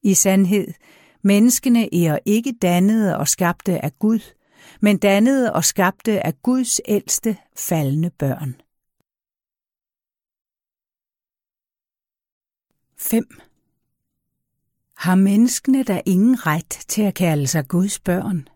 [0.02, 0.74] I sandhed,
[1.22, 4.34] menneskene er ikke dannede og skabte af Gud,
[4.80, 8.60] men dannede og skabte af Guds ældste faldende børn.
[12.96, 13.40] 5.
[14.96, 18.48] Har menneskene da ingen ret til at kalde sig Guds børn?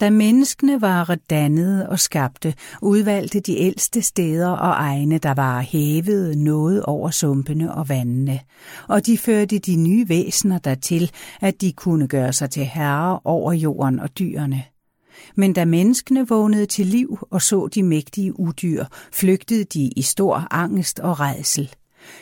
[0.00, 6.38] Da menneskene var dannede og skabte, udvalgte de ældste steder og egne, der var hævet
[6.38, 8.40] noget over sumpene og vandene,
[8.88, 13.52] og de førte de nye væsener dertil, at de kunne gøre sig til herre over
[13.52, 14.64] jorden og dyrene.
[15.36, 20.46] Men da menneskene vågnede til liv og så de mægtige udyr, flygtede de i stor
[20.50, 21.74] angst og redsel.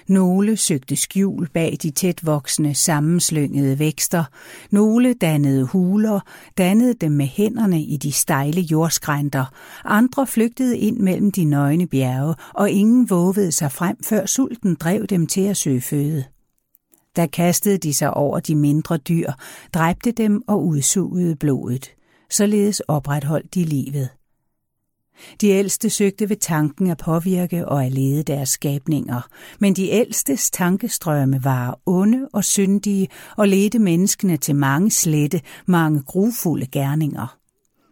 [0.08, 4.24] Nogle søgte skjul bag de tætvoksende, sammenslyngede vækster.
[4.70, 6.20] Nogle dannede huler,
[6.58, 9.44] dannede dem med hænderne i de stejle jordskrænter.
[9.84, 15.06] Andre flygtede ind mellem de nøgne bjerge, og ingen vågede sig frem, før sulten drev
[15.06, 16.24] dem til at søge føde.
[17.16, 19.32] Da kastede de sig over de mindre dyr,
[19.74, 21.90] dræbte dem og udsugede blodet.
[22.30, 24.08] Således opretholdt de livet.
[25.40, 29.28] De ældste søgte ved tanken at påvirke og at lede deres skabninger,
[29.60, 36.02] men de ældstes tankestrømme var onde og syndige og ledte menneskene til mange slette, mange
[36.02, 37.36] grufulde gerninger.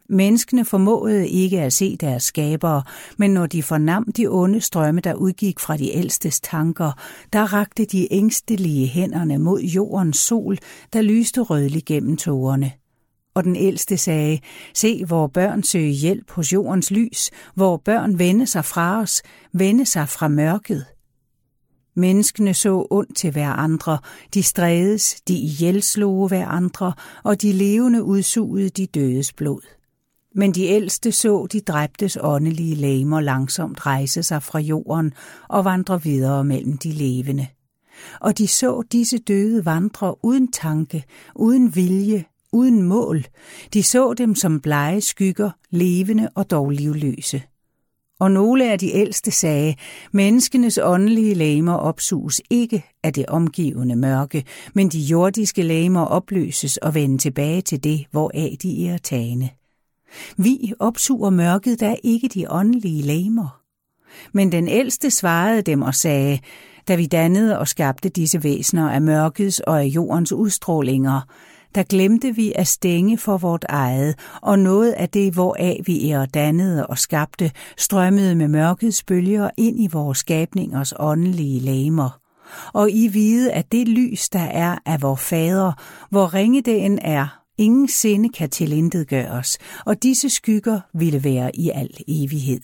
[0.09, 2.83] Menneskene formåede ikke at se deres skabere,
[3.19, 6.93] men når de fornam de onde strømme, der udgik fra de ældstes tanker,
[7.33, 10.59] der rakte de ængstelige hænderne mod jordens sol,
[10.93, 12.73] der lyste rødlig gennem tågerne.
[13.35, 14.39] Og den ældste sagde,
[14.75, 19.87] se, hvor børn søger hjælp hos jordens lys, hvor børn vende sig fra os, vende
[19.87, 20.85] sig fra mørket.
[21.97, 23.99] Menneskene så ondt til hver andre,
[24.35, 26.93] de strædes, de ihjelslog hver andre,
[27.25, 29.61] og de levende udsugede de dødes blod.
[30.35, 35.13] Men de ældste så de dræbtes åndelige lamer langsomt rejse sig fra jorden
[35.49, 37.47] og vandre videre mellem de levende.
[38.21, 43.25] Og de så disse døde vandre uden tanke, uden vilje, uden mål.
[43.73, 47.43] De så dem som blege skygger, levende og dog livløse.
[48.21, 49.75] Og nogle af de ældste sagde,
[50.13, 56.95] menneskenes åndelige lamer opsuges ikke af det omgivende mørke, men de jordiske lamer opløses og
[56.95, 59.49] vender tilbage til det, hvoraf de er tagende.
[60.37, 63.61] Vi opsuger mørket, der ikke de åndelige lamer.
[64.33, 66.39] Men den ældste svarede dem og sagde,
[66.89, 71.21] da vi dannede og skabte disse væsener af mørkets og af jordens udstrålinger,
[71.75, 76.27] der glemte vi at stænge for vort eget, og noget af det, hvoraf vi er
[76.27, 82.21] dannede og skabte, strømmede med mørkets bølger ind i vores skabningers åndelige lamer.
[82.73, 85.73] Og I vide, at det lys, der er af vor fader,
[86.11, 86.61] hvor ringe
[86.99, 88.49] er, ingen sinde kan
[89.05, 92.61] gøres, og disse skygger ville være i al evighed.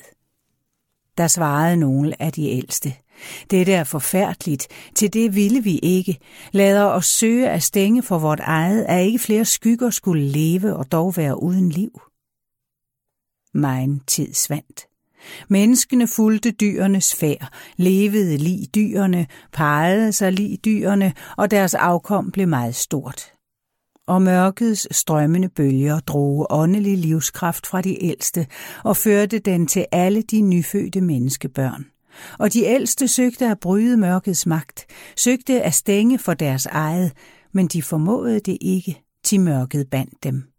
[1.18, 2.94] Der svarede nogle af de ældste.
[3.50, 6.18] Det er forfærdeligt, til det ville vi ikke.
[6.52, 10.92] Lader os søge at stænge for vort eget, at ikke flere skygger skulle leve og
[10.92, 12.00] dog være uden liv.
[13.54, 14.86] Mein tid svandt.
[15.48, 22.48] Menneskene fulgte dyrenes færd, levede lige dyrene, pegede sig lige dyrene, og deres afkom blev
[22.48, 23.32] meget stort
[24.10, 28.46] og mørkets strømmende bølger drog åndelig livskraft fra de ældste
[28.84, 31.86] og førte den til alle de nyfødte menneskebørn.
[32.38, 37.12] Og de ældste søgte at bryde mørkets magt, søgte at stænge for deres eget,
[37.52, 40.50] men de formåede det ikke, til mørket bandt dem.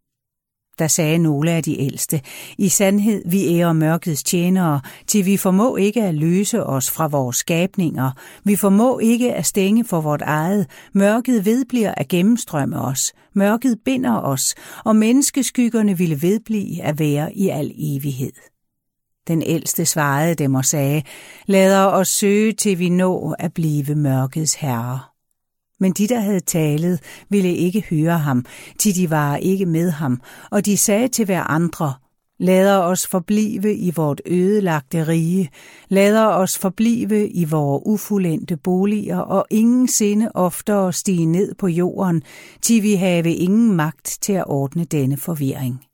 [0.79, 2.21] Der sagde nogle af de ældste,
[2.57, 7.35] i sandhed vi ærer mørkets tjenere, til vi formå ikke at løse os fra vores
[7.35, 8.11] skabninger,
[8.43, 14.17] vi formå ikke at stænge for vort eget, mørket vedbliver at gennemstrømme os, mørket binder
[14.17, 18.33] os, og menneskeskyggerne ville vedblive at være i al evighed.
[19.27, 21.03] Den ældste svarede dem og sagde,
[21.45, 24.99] lad os søge til vi nå at blive mørkets herre.
[25.79, 28.45] Men de, der havde talet, ville ikke høre ham,
[28.79, 31.93] til de var ikke med ham, og de sagde til hver andre,
[32.43, 35.49] Lader os forblive i vort ødelagte rige,
[35.89, 42.23] lader os forblive i vore ufuldendte boliger, og ingen sinde oftere stige ned på jorden,
[42.61, 45.85] til vi have ingen magt til at ordne denne forvirring.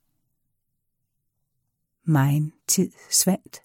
[2.06, 3.60] Mein tid svandt.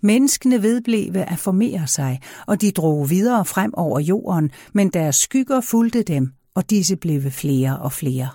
[0.00, 5.60] Menneskene vedbleve at formere sig, og de drog videre frem over jorden, men deres skygger
[5.60, 8.28] fulgte dem, og disse blev flere og flere.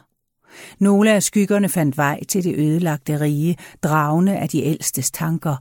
[0.79, 5.55] Nogle af skyggerne fandt vej til det ødelagte rige, dragende af de ældstes tanker,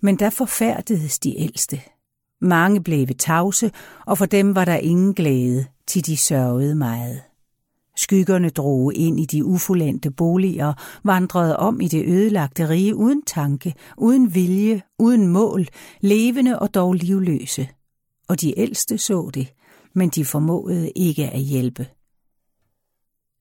[0.00, 1.80] men der forfærdedes de ældste.
[2.40, 3.70] Mange blev tavse,
[4.06, 7.29] og for dem var der ingen glæde, til de sørgede meget.
[8.00, 10.72] Skyggerne drog ind i de ufuldendte boliger,
[11.04, 15.66] vandrede om i det ødelagte rige uden tanke, uden vilje, uden mål,
[16.00, 17.68] levende og dog livløse.
[18.28, 19.52] Og de ældste så det,
[19.94, 21.86] men de formåede ikke at hjælpe.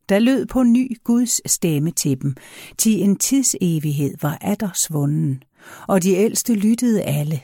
[0.10, 2.36] Der lød på ny Guds stemme til dem,
[2.78, 5.43] til en tidsevighed var atter svunden,
[5.88, 7.41] og de ældste lyttede alle.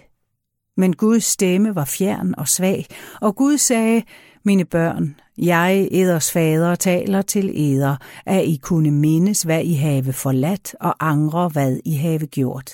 [0.78, 2.86] Men Guds stemme var fjern og svag,
[3.22, 4.04] og Gud sagde,
[4.44, 7.96] mine børn, jeg, eders fader, taler til eder,
[8.26, 12.72] at I kunne mindes, hvad I have forladt, og angre, hvad I have gjort.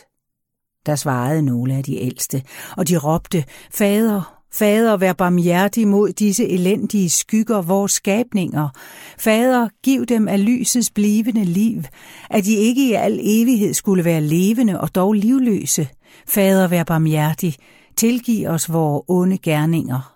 [0.85, 2.43] Der svarede nogle af de ældste,
[2.77, 8.69] og de råbte, Fader, Fader, vær barmhjertig mod disse elendige skygger, vores skabninger.
[9.17, 11.83] Fader, giv dem af lysets blivende liv,
[12.29, 15.87] at de ikke i al evighed skulle være levende og dog livløse.
[16.27, 17.55] Fader, vær barmhjertig,
[17.97, 20.10] tilgiv os vores onde gerninger.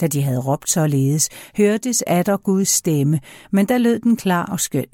[0.00, 3.20] Da de havde råbt således, hørtes atter Guds stemme,
[3.50, 4.86] men der lød den klar og skøn.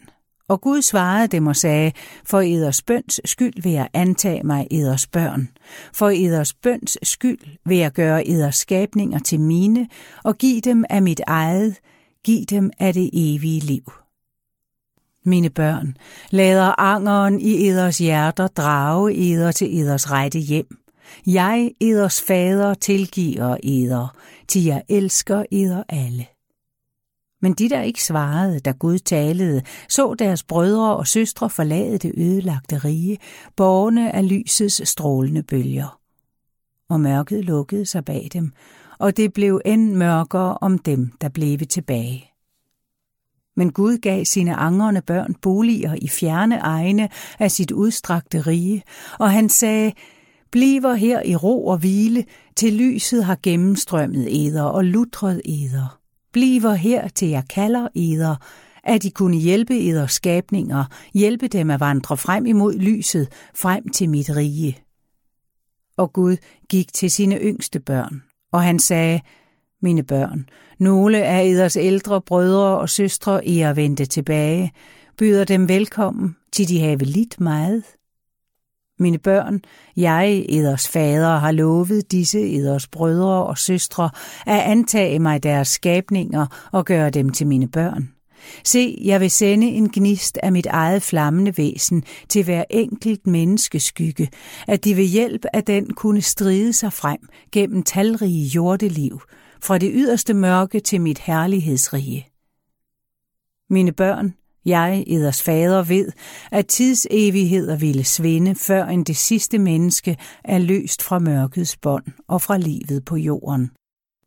[0.49, 1.93] Og Gud svarede dem og sagde,
[2.25, 5.49] for eders bøns skyld vil jeg antage mig eders børn.
[5.95, 9.89] For eders bøns skyld vil jeg gøre eders skabninger til mine,
[10.25, 11.77] og give dem af mit eget,
[12.25, 13.93] give dem af det evige liv.
[15.25, 15.97] Mine børn,
[16.31, 20.67] lader angeren i eders hjerter drage eder til eders rette hjem.
[21.27, 24.17] Jeg, eders fader, tilgiver eder,
[24.53, 26.27] til jeg elsker eder alle.
[27.43, 32.13] Men de, der ikke svarede, da Gud talede, så deres brødre og søstre forlade det
[32.17, 33.19] ødelagte rige,
[33.57, 35.99] borgerne af lysets strålende bølger.
[36.89, 38.53] Og mørket lukkede sig bag dem,
[38.99, 42.31] og det blev end mørkere om dem, der blev tilbage.
[43.57, 48.83] Men Gud gav sine angrende børn boliger i fjerne egne af sit udstrakte rige,
[49.19, 49.93] og han sagde,
[50.53, 52.25] bliver her i ro og hvile,
[52.57, 55.99] til lyset har gennemstrømmet eder og lutret eder.
[56.33, 58.37] Bliver her til jeg kalder eder,
[58.85, 60.85] at I kunne hjælpe eder skabninger,
[61.15, 64.79] hjælpe dem at vandre frem imod lyset, frem til mit rige.
[65.97, 66.37] Og Gud
[66.69, 68.23] gik til sine yngste børn,
[68.53, 69.21] og han sagde,
[69.83, 70.49] mine børn,
[70.79, 74.73] nogle af eders ældre brødre og søstre er vendte tilbage,
[75.19, 77.85] byder dem velkommen, til de have lidt meget.
[79.03, 79.61] Mine børn,
[79.97, 84.11] jeg, eders fader, har lovet disse eders brødre og søstre
[84.47, 88.09] at antage mig deres skabninger og gøre dem til mine børn.
[88.65, 94.29] Se, jeg vil sende en gnist af mit eget flammende væsen til hver enkelt menneskeskygge,
[94.69, 97.21] at de ved hjælp af den kunne stride sig frem
[97.53, 99.21] gennem talrige jordeliv,
[99.63, 102.29] fra det yderste mørke til mit herlighedsrige.
[103.71, 104.35] Mine børn,
[104.65, 106.13] jeg, eders fader, ved,
[106.53, 112.43] at tidsevigheder ville svinde, før end det sidste menneske er løst fra mørkets bånd og
[112.43, 113.71] fra livet på jorden.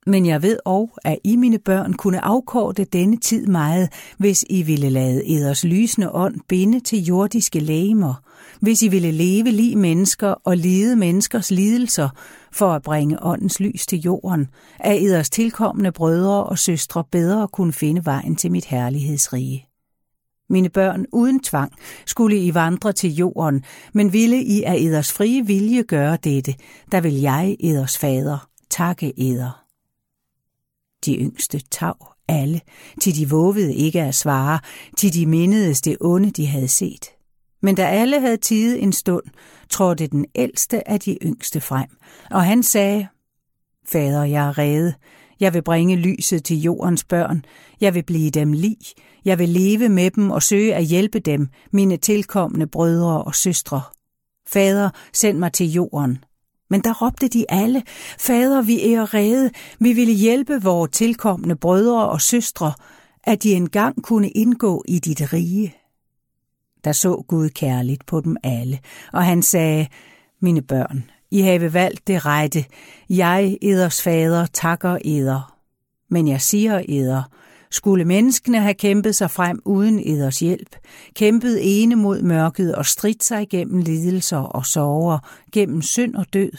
[0.08, 4.62] Men jeg ved også, at I mine børn kunne afkorte denne tid meget, hvis I
[4.62, 8.14] ville lade eders lysende ånd binde til jordiske lægemer,
[8.60, 12.10] hvis I ville leve lige mennesker og lide menneskers lidelser
[12.52, 14.48] for at bringe åndens lys til jorden,
[14.80, 19.68] at eders tilkommende brødre og søstre bedre kunne finde vejen til mit herlighedsrige.
[20.50, 21.72] Mine børn uden tvang
[22.06, 26.56] skulle I vandre til jorden, men ville I af eders frie vilje gøre dette,
[26.92, 29.64] der vil jeg, eders fader, takke eder.
[31.06, 32.62] De yngste tav alle,
[33.02, 34.60] til de vågede ikke at svare,
[34.98, 37.10] til de mindedes det onde, de havde set.
[37.62, 39.24] Men da alle havde tid en stund,
[39.70, 41.90] trådte den ældste af de yngste frem,
[42.32, 43.08] og han sagde,
[43.88, 44.94] Fader, jeg er rede.
[45.40, 47.46] Jeg vil bringe lyset til jordens børn.
[47.82, 48.78] Jeg vil blive dem lig.
[49.26, 53.82] Jeg vil leve med dem og søge at hjælpe dem, mine tilkommende brødre og søstre.
[54.48, 56.24] Fader, send mig til jorden.
[56.70, 57.84] Men der råbte de alle,
[58.20, 62.74] Fader, vi er rede, vi ville hjælpe vores tilkommende brødre og søstre,
[63.24, 65.76] at de engang kunne indgå i dit rige.
[66.84, 68.80] Der så Gud kærligt på dem alle,
[69.14, 69.88] og han sagde,
[70.42, 72.66] Mine børn, I have valgt det rette.
[73.10, 75.56] Jeg, eders fader, takker eder.
[76.10, 77.24] Men jeg siger eder,
[77.76, 80.76] skulle menneskene have kæmpet sig frem uden eders hjælp,
[81.14, 85.20] kæmpet ene mod mørket og stridt sig gennem lidelser og sorger,
[85.52, 86.52] gennem synd og død,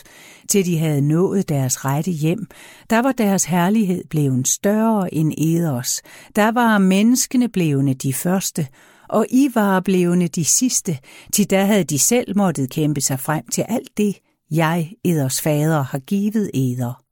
[0.48, 2.46] til de havde nået deres rette hjem,
[2.90, 6.02] der var deres herlighed blevet større end eders,
[6.36, 8.66] der var menneskene blevende de første,
[9.08, 10.98] og I var blevende de sidste,
[11.32, 14.16] til da havde de selv måttet kæmpe sig frem til alt det,
[14.50, 17.02] jeg, eders fader, har givet eder.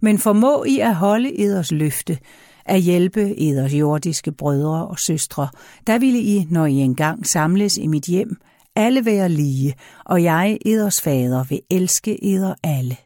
[0.00, 2.18] Men formå I at holde eders løfte,
[2.66, 5.48] at hjælpe eders jordiske brødre og søstre,
[5.86, 8.36] der ville I, når I engang samles i mit hjem,
[8.76, 12.96] alle være lige, og jeg, eders fader, vil elske eder alle.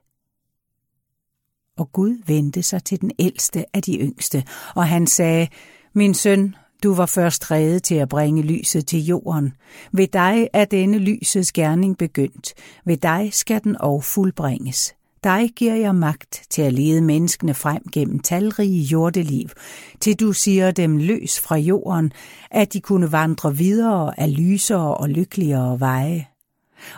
[1.76, 4.44] Og Gud vendte sig til den ældste af de yngste,
[4.74, 5.48] og han sagde,
[5.94, 9.52] Min søn, du var først reddet til at bringe lyset til jorden.
[9.92, 12.54] Ved dig er denne lysets gerning begyndt.
[12.84, 14.97] Ved dig skal den og fuldbringes.
[15.24, 19.48] Dig giver jeg magt til at lede menneskene frem gennem talrige jordeliv,
[20.00, 22.12] til du siger dem løs fra jorden,
[22.50, 26.26] at de kunne vandre videre af lysere og lykkeligere veje.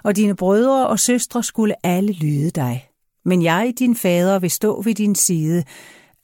[0.04, 2.88] Og dine brødre og søstre skulle alle lyde dig.
[3.24, 5.64] Men jeg, din fader, vil stå ved din side,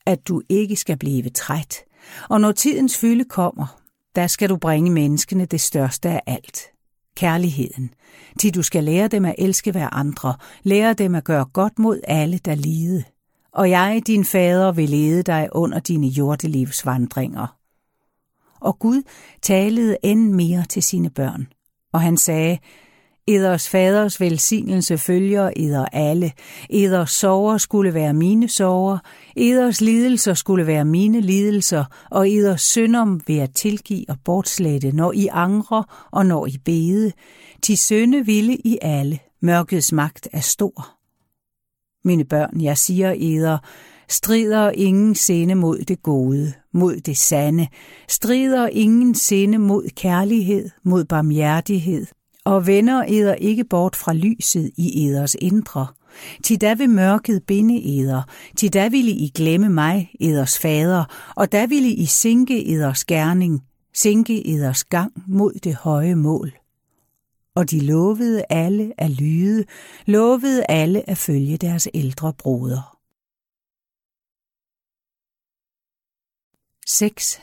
[0.07, 1.85] at du ikke skal blive træt.
[2.29, 3.81] Og når tidens fylde kommer,
[4.15, 6.76] der skal du bringe menneskene det største af alt,
[7.17, 7.91] kærligheden,
[8.39, 12.01] til du skal lære dem at elske hver andre, lære dem at gøre godt mod
[12.05, 13.05] alle, der lide.
[13.53, 17.57] Og jeg, din fader, vil lede dig under dine jordelivsvandringer.
[18.61, 19.03] Og Gud
[19.43, 21.47] talede end mere til sine børn,
[21.93, 22.59] og han sagde,
[23.29, 26.33] Eders faders velsignelse følger eder alle.
[26.71, 28.99] Eders sorger skulle være mine sorger.
[29.37, 31.85] Eders lidelser skulle være mine lidelser.
[32.11, 37.13] Og eders synder vil jeg tilgive og bortslette, når I angrer og når I bede.
[37.63, 39.19] Til sønde ville I alle.
[39.43, 40.89] Mørkets magt er stor.
[42.05, 43.59] Mine børn, jeg siger eder,
[44.09, 47.69] strider ingen sinde mod det gode, mod det sande,
[48.09, 52.07] strider ingen sinde mod kærlighed, mod barmhjertighed,
[52.47, 55.87] og vender eder ikke bort fra lyset i eders indre,
[56.45, 58.23] Til da vil mørket binde eder,
[58.57, 61.05] til da ville I glemme mig, eders fader,
[61.37, 63.63] og da ville I sinke eders gerning,
[63.95, 66.53] sinke eders gang mod det høje mål.
[67.55, 69.65] Og de lovede alle at lyde,
[70.07, 72.97] lovede alle at følge deres ældre broder.
[76.87, 77.41] 6.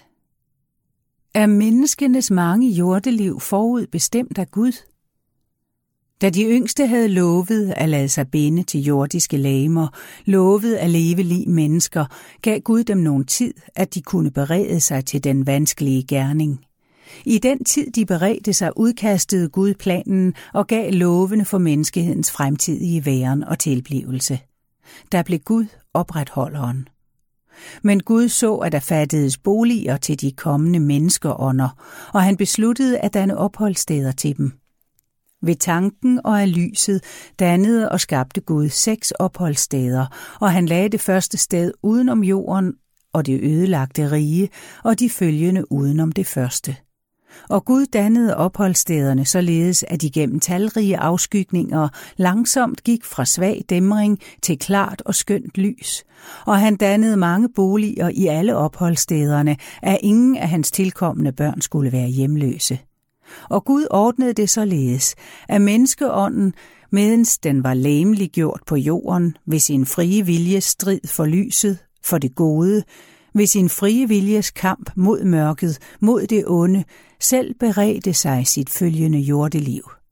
[1.34, 4.93] Er menneskenes mange jordeliv forud bestemt af Gud?
[6.24, 9.88] Da de yngste havde lovet at lade sig binde til jordiske lamer,
[10.26, 12.06] lovet at leve lige mennesker,
[12.42, 16.66] gav Gud dem nogen tid, at de kunne berede sig til den vanskelige gerning.
[17.26, 23.06] I den tid, de beredte sig, udkastede Gud planen og gav lovene for menneskehedens fremtidige
[23.06, 24.40] væren og tilblivelse.
[25.12, 26.88] Der blev Gud opretholderen.
[27.82, 31.70] Men Gud så, at der fattedes boliger til de kommende menneskeånder,
[32.14, 34.63] og han besluttede at danne opholdssteder til dem.
[35.44, 37.04] Ved tanken og af lyset
[37.40, 40.06] dannede og skabte Gud seks opholdssteder,
[40.40, 42.74] og han lagde det første sted udenom jorden
[43.14, 44.50] og det ødelagte rige,
[44.84, 46.76] og de følgende udenom det første.
[47.50, 54.20] Og Gud dannede opholdsstederne således, at de gennem talrige afskygninger langsomt gik fra svag dæmring
[54.42, 56.04] til klart og skønt lys.
[56.46, 61.92] Og han dannede mange boliger i alle opholdsstederne, at ingen af hans tilkommende børn skulle
[61.92, 62.80] være hjemløse.
[63.50, 65.16] Og Gud ordnede det således,
[65.50, 66.54] at menneskeånden,
[66.92, 72.36] medens den var læmeliggjort på jorden, ved sin frie vilje strid for lyset, for det
[72.36, 72.84] gode,
[73.34, 76.84] ved sin frie viljes kamp mod mørket, mod det onde,
[77.20, 80.03] selv beredte sig sit følgende jordeliv.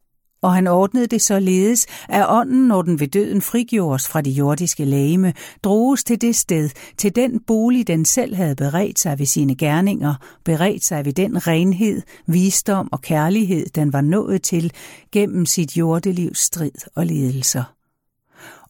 [0.41, 4.85] Og han ordnede det således, at ånden, når den ved døden frigjordes fra det jordiske
[4.85, 5.33] lægeme,
[5.63, 10.15] droges til det sted, til den bolig, den selv havde beredt sig ved sine gerninger,
[10.45, 14.73] beredt sig ved den renhed, visdom og kærlighed, den var nået til
[15.11, 17.63] gennem sit jordelivs strid og ledelser.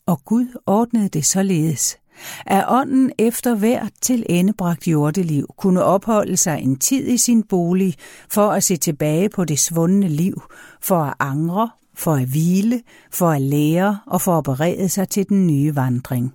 [0.06, 1.98] Og Gud ordnede det således,
[2.46, 7.96] at ånden efter hver til endebragt jordeliv kunne opholde sig en tid i sin bolig
[8.30, 10.42] for at se tilbage på det svundne liv,
[10.82, 15.30] for at angre, for at hvile, for at lære og for at berede sig til
[15.30, 16.34] den nye vandring.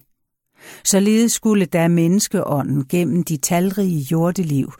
[0.85, 4.73] Således skulle da menneskeånden gennem de talrige jordeliv,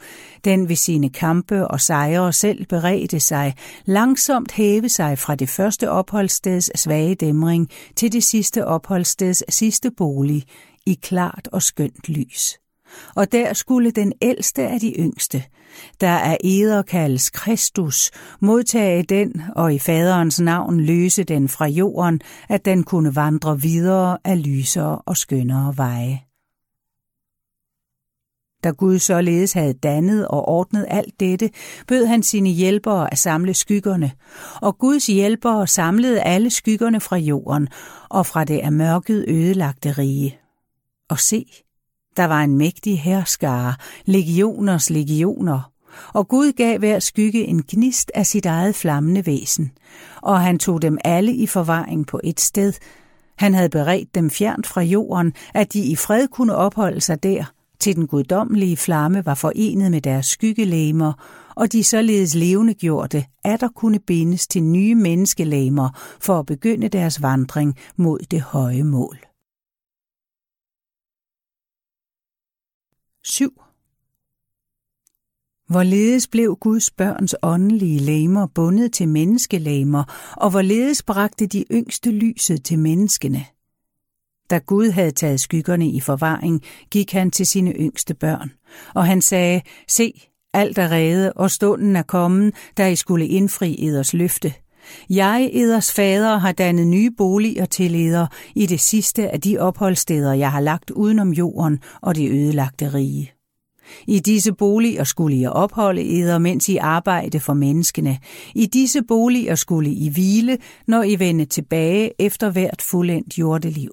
[0.45, 3.55] den ved sine kampe og sejre selv beredte sig,
[3.85, 10.43] langsomt hæve sig fra det første opholdssteds svage dæmring til det sidste opholdssteds sidste bolig
[10.87, 12.59] i klart og skønt lys.
[13.15, 15.43] Og der skulle den ældste af de yngste,
[16.01, 18.11] der er eder kaldes Kristus,
[18.41, 24.17] modtage den og i faderens navn løse den fra jorden, at den kunne vandre videre
[24.23, 26.21] af lysere og skønnere veje.
[28.63, 31.49] Da Gud således havde dannet og ordnet alt dette,
[31.87, 34.11] bød han sine hjælpere at samle skyggerne,
[34.61, 37.67] og Guds hjælpere samlede alle skyggerne fra jorden
[38.09, 40.39] og fra det af mørket ødelagte rige.
[41.09, 41.45] Og se,
[42.17, 45.71] der var en mægtig herskare, legioners legioner,
[46.13, 49.71] og Gud gav hver skygge en gnist af sit eget flammende væsen,
[50.21, 52.73] og han tog dem alle i forvaring på et sted.
[53.37, 57.45] Han havde beredt dem fjernt fra jorden, at de i fred kunne opholde sig der,
[57.79, 61.13] til den guddommelige flamme var forenet med deres skyggelæmer,
[61.55, 65.89] og de således levende gjorde at der kunne bindes til nye menneskelæmer
[66.19, 69.26] for at begynde deres vandring mod det høje mål.
[73.29, 73.61] 7.
[75.69, 82.63] Hvorledes blev Guds børns åndelige læmer bundet til menneskelæmer, og hvorledes bragte de yngste lyset
[82.63, 83.45] til menneskene?
[84.49, 86.61] Da Gud havde taget skyggerne i forvaring,
[86.91, 88.51] gik han til sine yngste børn,
[88.95, 93.85] og han sagde, se, alt er rede, og stunden er kommet, da I skulle indfri
[93.87, 94.53] eders løfte.
[95.09, 100.33] Jeg, eders fader, har dannet nye boliger til eder i det sidste af de opholdssteder,
[100.33, 103.31] jeg har lagt udenom jorden og det ødelagte rige.
[104.07, 108.17] I disse boliger skulle I opholde eder, mens I arbejde for menneskene.
[108.55, 110.57] I disse boliger skulle I hvile,
[110.87, 113.91] når I vende tilbage efter hvert fuldendt jordeliv.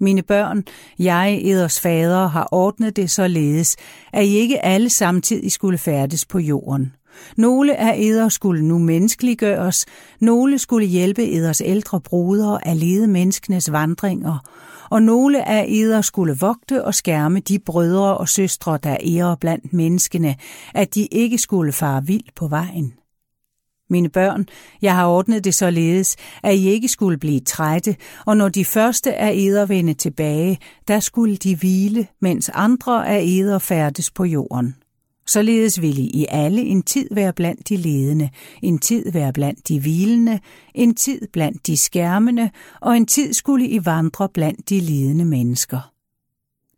[0.00, 0.64] Mine børn,
[0.98, 3.76] jeg, eders fader, har ordnet det således,
[4.12, 6.92] at I ikke alle samtidig skulle færdes på jorden.
[7.36, 9.86] Nogle af eder skulle nu menneskeliggøres,
[10.20, 14.38] nogle skulle hjælpe eders ældre brudere at lede menneskenes vandringer,
[14.90, 19.72] og nogle af eder skulle vogte og skærme de brødre og søstre, der ærer blandt
[19.72, 20.36] menneskene,
[20.74, 22.94] at de ikke skulle fare vild på vejen.
[23.90, 24.46] Mine børn,
[24.82, 27.96] jeg har ordnet det således, at I ikke skulle blive trætte,
[28.26, 30.58] og når de første af eder vende tilbage,
[30.88, 34.74] der skulle de hvile, mens andre af eder færdes på jorden.
[35.26, 38.30] Således ville I alle en tid være blandt de ledende,
[38.62, 40.40] en tid være blandt de hvilende,
[40.74, 42.50] en tid blandt de skærmende,
[42.80, 45.90] og en tid skulle I vandre blandt de lidende mennesker.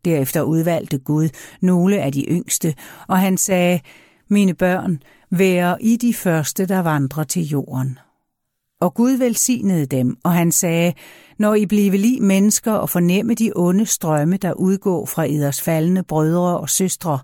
[0.05, 1.29] Derefter udvalgte Gud
[1.61, 2.75] nogle af de yngste,
[3.07, 3.79] og han sagde,
[4.29, 4.99] Mine børn,
[5.31, 7.99] vær I de første, der vandrer til jorden.
[8.81, 10.93] Og Gud velsignede dem, og han sagde,
[11.39, 16.03] Når I blive lige mennesker og fornemme de onde strømme, der udgår fra eders faldende
[16.03, 17.19] brødre og søstre,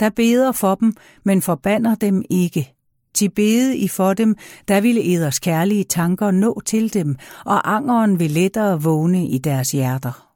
[0.00, 0.94] der beder for dem,
[1.24, 2.74] men forbander dem ikke.
[3.14, 4.36] Til bede I for dem,
[4.68, 9.70] der ville eders kærlige tanker nå til dem, og angeren vil lettere vågne i deres
[9.70, 10.26] hjerter.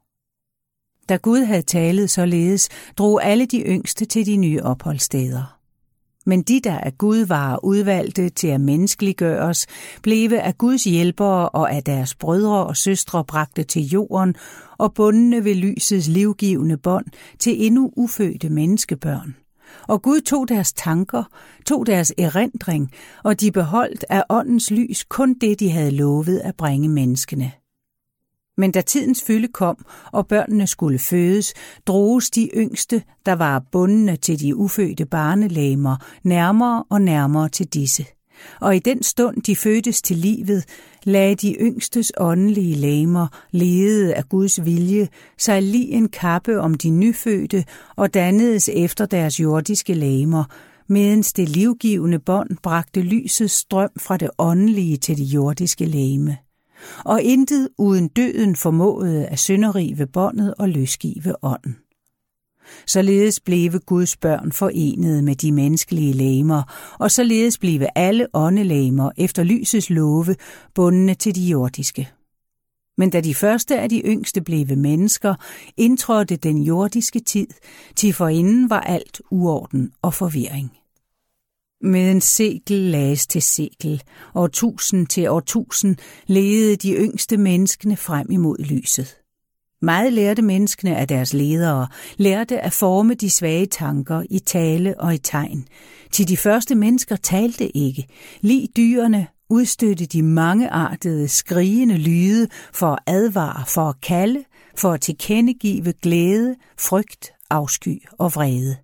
[1.09, 5.59] Da Gud havde talet således, drog alle de yngste til de nye opholdssteder.
[6.25, 9.67] Men de, der af Gud var udvalgte til at menneskeliggøres,
[10.03, 14.35] blev af Guds hjælpere og af deres brødre og søstre bragte til jorden
[14.77, 17.05] og bundne ved lysets livgivende bånd
[17.39, 19.44] til endnu ufødte menneskebørn.
[19.87, 21.23] Og Gud tog deres tanker,
[21.65, 22.91] tog deres erindring,
[23.23, 27.51] og de beholdt af åndens lys kun det, de havde lovet at bringe menneskene.
[28.57, 31.53] Men da tidens fylde kom, og børnene skulle fødes,
[31.87, 38.05] droges de yngste, der var bundne til de ufødte barnelæmer, nærmere og nærmere til disse.
[38.61, 40.65] Og i den stund de fødtes til livet,
[41.03, 45.07] lagde de yngstes åndelige læmer, ledede af Guds vilje,
[45.37, 47.65] sig lige en kappe om de nyfødte
[47.95, 50.43] og dannedes efter deres jordiske læmer,
[50.87, 56.37] medens det livgivende bånd bragte lysets strøm fra det åndelige til det jordiske læme
[57.05, 61.84] og intet uden døden formåede at sønderrive båndet og løsgive ånden.
[62.87, 66.63] Således blev Guds børn forenet med de menneskelige læmer,
[66.99, 70.35] og således blev alle åndelæmer efter lysets love
[70.75, 72.09] bundne til de jordiske.
[72.97, 75.35] Men da de første af de yngste blev mennesker,
[75.77, 77.47] indtrådte den jordiske tid,
[77.95, 80.71] til forinden var alt uorden og forvirring
[81.85, 84.03] med en sekel lages til sekel,
[84.33, 85.95] og tusind til årtusind
[86.27, 89.24] ledede de yngste menneskene frem imod lyset.
[89.85, 95.13] Meget lærte menneskene af deres ledere, lærte at forme de svage tanker i tale og
[95.13, 95.67] i tegn.
[96.11, 98.07] Til de første mennesker talte ikke.
[98.41, 104.43] Lig dyrene udstødte de mangeartede, skrigende lyde for at advare, for at kalde,
[104.77, 108.75] for at tilkendegive glæde, frygt, afsky og vrede.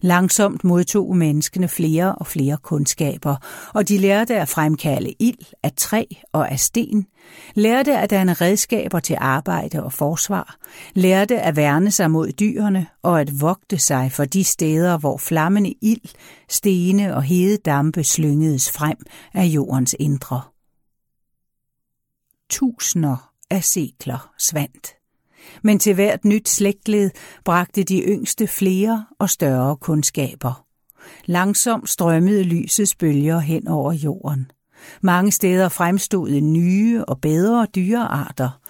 [0.00, 3.36] Langsomt modtog menneskene flere og flere kundskaber,
[3.74, 7.06] og de lærte at fremkalde ild af træ og af sten,
[7.54, 10.56] lærte at danne redskaber til arbejde og forsvar,
[10.94, 15.74] lærte at værne sig mod dyrene og at vogte sig for de steder, hvor flammende
[15.82, 16.14] ild,
[16.48, 18.96] stene og hede dampe slyngedes frem
[19.34, 20.42] af jordens indre.
[22.50, 24.98] Tusinder af sekler svandt
[25.62, 27.10] men til hvert nyt slægtled
[27.44, 30.64] bragte de yngste flere og større kundskaber.
[31.26, 34.50] Langsomt strømmede lysets bølger hen over jorden.
[35.02, 38.60] Mange steder fremstod nye og bedre dyrearter.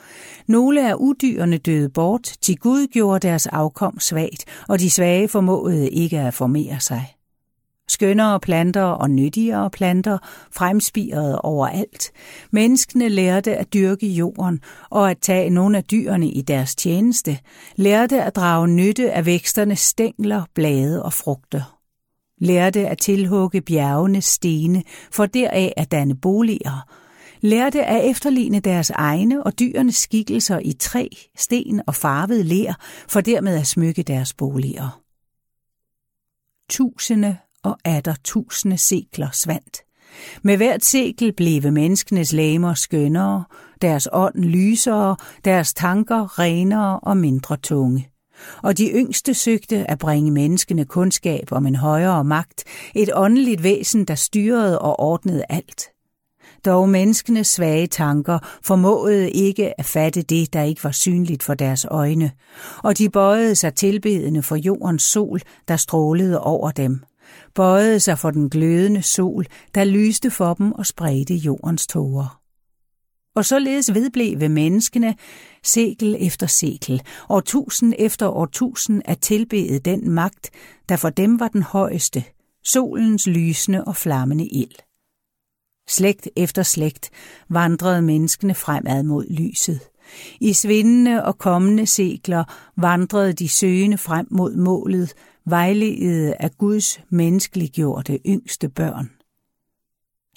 [0.46, 5.90] Nogle af udyrene døde bort, til Gud gjorde deres afkom svagt, og de svage formåede
[5.90, 7.14] ikke at formere sig.
[7.88, 10.18] Skønnere planter og nyttigere planter
[10.52, 12.10] fremspirede overalt.
[12.50, 14.60] Menneskene lærte at dyrke jorden
[14.90, 17.38] og at tage nogle af dyrene i deres tjeneste,
[17.76, 21.77] lærte at drage nytte af væksternes stængler, blade og frugter.
[22.38, 26.86] Lærte at tilhugge bjergene stene for deraf at danne boliger,
[27.40, 32.74] lærte at efterligne deres egne og dyrenes skikkelser i træ, sten og farvet ler,
[33.08, 35.00] for dermed at smykke deres boliger.
[36.70, 39.80] Tusinde og atter tusinde sekler svandt.
[40.42, 43.44] Med hvert sekel blev menneskenes læmer skønnere,
[43.82, 48.08] deres ånd lysere, deres tanker renere og mindre tunge.
[48.62, 52.64] Og de yngste søgte at bringe menneskene kundskab om en højere magt,
[52.94, 55.82] et åndeligt væsen, der styrede og ordnede alt.
[56.64, 61.86] Dog menneskenes svage tanker formåede ikke at fatte det, der ikke var synligt for deres
[61.90, 62.30] øjne,
[62.84, 67.00] og de bøjede sig tilbedende for jordens sol, der strålede over dem
[67.54, 72.37] bøjede sig for den glødende sol, der lyste for dem og spredte jordens tårer.
[73.38, 75.14] Og således vedblev ved menneskene
[75.62, 80.50] sekel efter sekel, årtusind efter årtusind at tilbede den magt,
[80.88, 82.24] der for dem var den højeste,
[82.64, 84.74] solens lysende og flammende ild.
[85.88, 87.10] Slægt efter slægt
[87.48, 89.80] vandrede menneskene fremad mod lyset.
[90.40, 92.44] I svindende og kommende sekler
[92.76, 95.14] vandrede de søgende frem mod målet,
[95.46, 99.17] vejledet af Guds menneskeliggjorte yngste børn.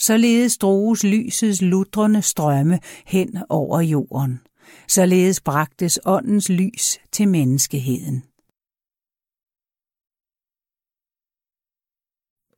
[0.01, 4.39] Således droges lysets lutrende strømme hen over jorden.
[4.87, 8.23] Således bragtes åndens lys til menneskeheden.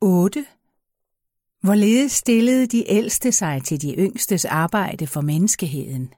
[0.01, 0.45] 8.
[1.61, 6.13] Hvorledes stillede de ældste sig til de yngstes arbejde for menneskeheden?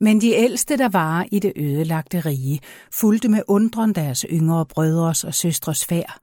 [0.00, 2.60] Men de ældste, der var i det ødelagte rige,
[2.92, 6.20] fulgte med undren deres yngre brødres og søstres færd,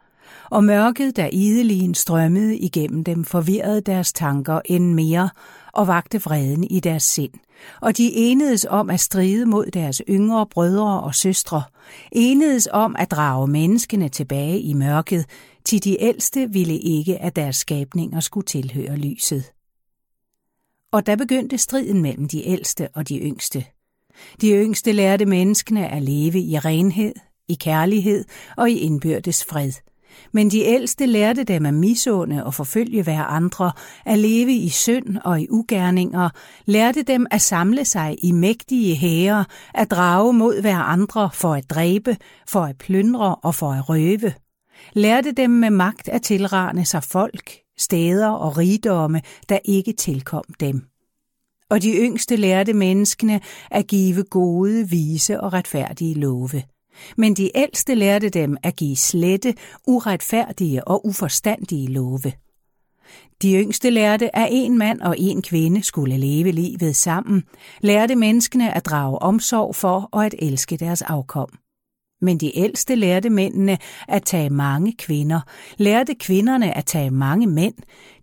[0.52, 5.30] og mørket, der ideligen strømmede igennem dem, forvirrede deres tanker end mere
[5.74, 7.34] og vagte vreden i deres sind.
[7.82, 11.64] Og de enedes om at stride mod deres yngre brødre og søstre,
[12.12, 15.26] enedes om at drage menneskene tilbage i mørket,
[15.66, 19.44] til de ældste ville ikke, at deres skabninger skulle tilhøre lyset.
[20.92, 23.66] Og der begyndte striden mellem de ældste og de yngste.
[24.42, 27.14] De yngste lærte menneskene at leve i renhed,
[27.48, 28.26] i kærlighed
[28.58, 29.72] og i indbyrdes fred–
[30.34, 33.72] men de ældste lærte dem at misunde og forfølge hver andre,
[34.06, 36.30] at leve i synd og i ugerninger,
[36.66, 41.70] lærte dem at samle sig i mægtige hære, at drage mod hver andre for at
[41.70, 44.34] dræbe, for at plyndre og for at røve.
[44.94, 50.84] Lærte dem med magt at tilrane sig folk, steder og rigdomme, der ikke tilkom dem.
[51.70, 53.42] Og de yngste lærte menneskene
[53.72, 56.64] at give gode, vise og retfærdige love.
[57.18, 59.54] Men de ældste lærte dem at give slette,
[59.88, 62.32] uretfærdige og uforstandige love.
[63.42, 67.44] De yngste lærte, at en mand og en kvinde skulle leve livet sammen,
[67.82, 71.50] lærte menneskene at drage omsorg for og at elske deres afkom.
[72.22, 73.78] Men de ældste lærte mændene
[74.08, 75.42] at tage mange kvinder,
[75.78, 77.76] lærte kvinderne at tage mange mænd,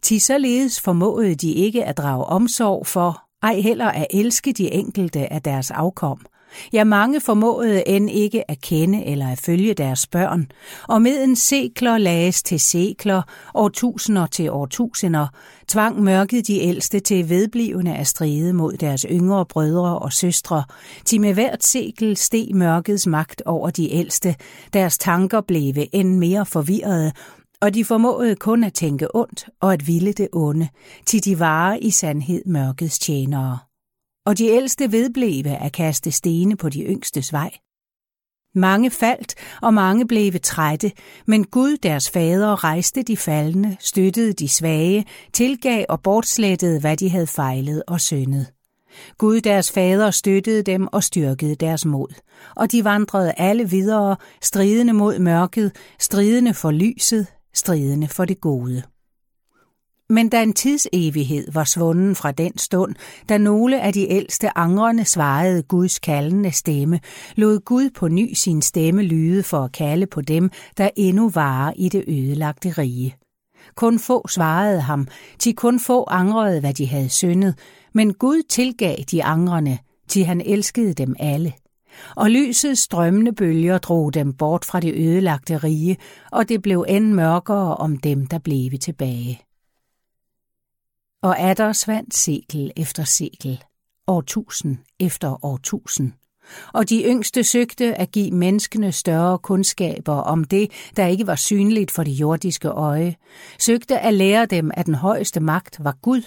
[0.03, 5.33] til således formåede de ikke at drage omsorg for, ej heller at elske de enkelte
[5.33, 6.27] af deres afkom–
[6.73, 10.51] Ja, mange formåede end ikke at kende eller at følge deres børn,
[10.89, 13.23] og med en sekler lages til sekler,
[13.55, 15.27] årtusinder til årtusinder,
[15.69, 20.65] tvang mørket de ældste til vedblivende at stride mod deres yngre brødre og søstre,
[21.05, 24.35] til med hvert sekel steg mørkets magt over de ældste,
[24.73, 27.13] deres tanker blev end mere forvirrede,
[27.61, 30.69] og de formåede kun at tænke ondt og at ville det onde,
[31.07, 33.68] til de var i sandhed mørkets tjenere
[34.29, 37.51] og de ældste vedbleve at kaste stene på de yngstes vej.
[38.55, 40.93] Mange faldt, og mange blev trætte,
[41.27, 47.11] men Gud, deres fader, rejste de faldende, støttede de svage, tilgav og bortslettede, hvad de
[47.11, 48.47] havde fejlet og syndet.
[49.19, 52.15] Gud, deres fader, støttede dem og styrkede deres mod,
[52.57, 58.83] og de vandrede alle videre, stridende mod mørket, stridende for lyset, stridende for det gode.
[60.11, 62.95] Men da en tidsevighed var svunden fra den stund,
[63.29, 67.01] da nogle af de ældste angrende svarede Guds kaldende stemme,
[67.37, 71.73] lod Gud på ny sin stemme lyde for at kalde på dem, der endnu var
[71.77, 73.17] i det ødelagte rige.
[73.75, 77.55] Kun få svarede ham, til kun få angrede, hvad de havde syndet,
[77.95, 79.79] men Gud tilgav de angrende,
[80.09, 81.53] til han elskede dem alle.
[82.17, 85.97] Og lysets strømmende bølger drog dem bort fra det ødelagte rige,
[86.33, 89.48] og det blev end mørkere om dem, der blev tilbage.
[91.23, 93.65] Og Adder svandt sekel efter sekel,
[94.07, 96.13] årtusind efter årtusind.
[96.73, 101.91] Og de yngste søgte at give menneskene større kundskaber om det, der ikke var synligt
[101.91, 103.15] for det jordiske øje,
[103.59, 106.23] søgte at lære dem, at den højeste magt var Gud,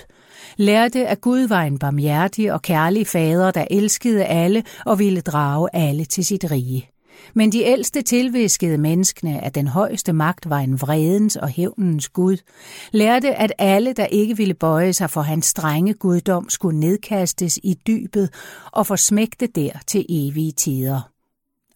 [0.57, 5.69] lærte, at Gud var en barmhjertig og kærlig fader, der elskede alle og ville drage
[5.73, 6.90] alle til sit rige.
[7.33, 12.37] Men de ældste tilviskede menneskene, at den højeste magt var en vredens og hævnens Gud,
[12.91, 17.77] lærte, at alle, der ikke ville bøje sig for hans strenge guddom, skulle nedkastes i
[17.87, 18.29] dybet
[18.71, 21.01] og forsmægte der til evige tider.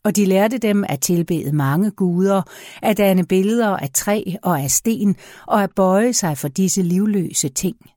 [0.03, 2.41] Og de lærte dem at tilbede mange guder,
[2.81, 5.15] at danne billeder af træ og af sten,
[5.47, 7.75] og at bøje sig for disse livløse ting–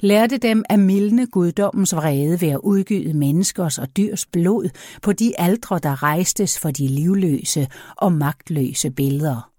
[0.00, 4.68] lærte dem at mildne guddommens vrede ved at udgyde menneskers og dyrs blod
[5.02, 9.50] på de aldre, der rejstes for de livløse og magtløse billeder.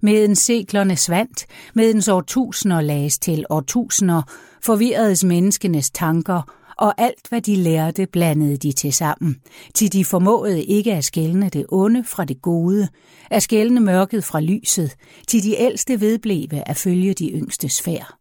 [0.00, 4.22] Meden seklerne svandt, medens årtusinder lages til årtusinder,
[4.62, 6.42] forvirredes menneskenes tanker,
[6.78, 9.36] og alt hvad de lærte, blandede de til sammen,
[9.74, 12.88] til de formåede ikke at skælne det onde fra det gode,
[13.30, 14.96] at skælne mørket fra lyset,
[15.28, 18.19] til de ældste vedbleve at følge de yngstes færd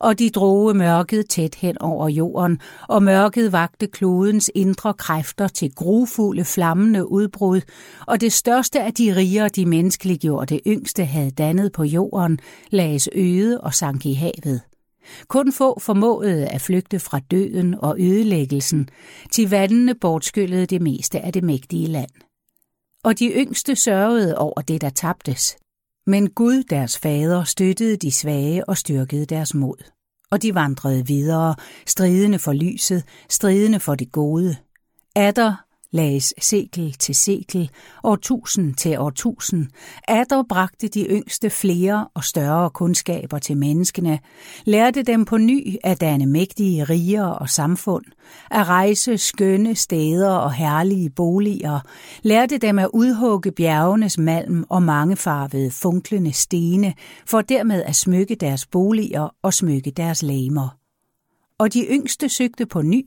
[0.00, 5.74] og de droge mørket tæt hen over jorden, og mørket vagte klodens indre kræfter til
[5.74, 7.60] grufulde flammende udbrud,
[8.06, 12.38] og det største af de riger, de menneskeliggjorte yngste havde dannet på jorden,
[12.70, 14.60] lages øde og sank i havet.
[15.28, 18.88] Kun få formåede at flygte fra døden og ødelæggelsen,
[19.30, 22.10] til vandene bortskyllede det meste af det mægtige land.
[23.04, 25.56] Og de yngste sørgede over det, der tabtes.
[26.06, 29.90] Men Gud, deres fader, støttede de svage og styrkede deres mod.
[30.30, 31.54] Og de vandrede videre,
[31.86, 34.56] stridende for lyset, stridende for det gode.
[35.16, 35.64] Adder
[35.94, 37.70] lages sekel til sekel,
[38.04, 39.66] årtusind til årtusind,
[40.08, 44.18] atter bragte de yngste flere og større kundskaber til menneskene,
[44.64, 48.04] lærte dem på ny at danne mægtige riger og samfund,
[48.50, 51.80] at rejse skønne steder og herlige boliger,
[52.22, 56.94] lærte dem at udhugge bjergenes malm og mangefarvede funklende stene,
[57.26, 60.83] for dermed at smykke deres boliger og smykke deres lamer
[61.58, 63.04] og de yngste søgte på ny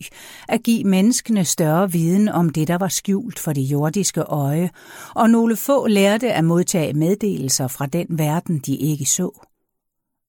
[0.48, 4.70] at give menneskene større viden om det, der var skjult for det jordiske øje,
[5.16, 9.48] og nogle få lærte at modtage meddelelser fra den verden, de ikke så.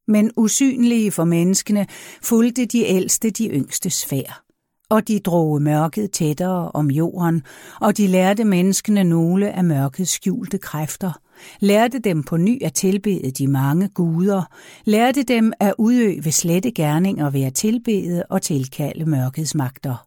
[0.08, 1.86] Men usynlige for menneskene
[2.22, 4.42] fulgte de ældste de yngste sfær,
[4.90, 7.42] og de drog mørket tættere om jorden,
[7.80, 11.12] og de lærte menneskene nogle af mørkets skjulte kræfter–
[11.60, 14.42] lærte dem på ny at tilbede de mange guder,
[14.84, 20.04] lærte dem at udøve slette gerninger ved at tilbede og tilkalde mørkets magter.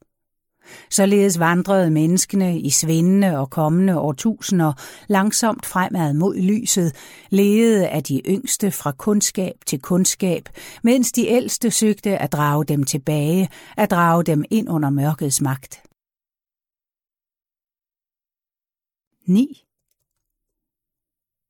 [0.89, 4.73] Således vandrede menneskene i svindende og kommende årtusinder
[5.07, 6.95] langsomt fremad mod lyset,
[7.29, 10.49] ledede af de yngste fra kundskab til kundskab,
[10.83, 15.81] mens de ældste søgte at drage dem tilbage, at drage dem ind under mørkets magt.
[19.27, 19.70] 9.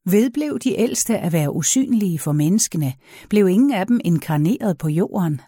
[0.05, 2.93] Vedblev de ældste at være usynlige for menneskene,
[3.29, 5.41] blev ingen af dem inkarneret på jorden.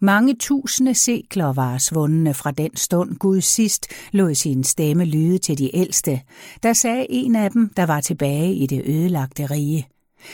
[0.00, 5.58] Mange tusinde sekler var svundne fra den stund Gud sidst lod sin stemme lyde til
[5.58, 6.20] de ældste,
[6.62, 9.88] der sagde en af dem, der var tilbage i det ødelagte rige.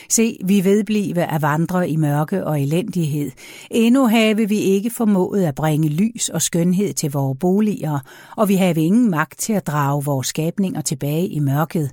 [0.09, 3.30] Se, vi vedblive at vandre i mørke og elendighed.
[3.70, 7.99] Endnu have vi ikke formået at bringe lys og skønhed til vores boliger,
[8.36, 11.90] og vi have ingen magt til at drage vores skabninger tilbage i mørket.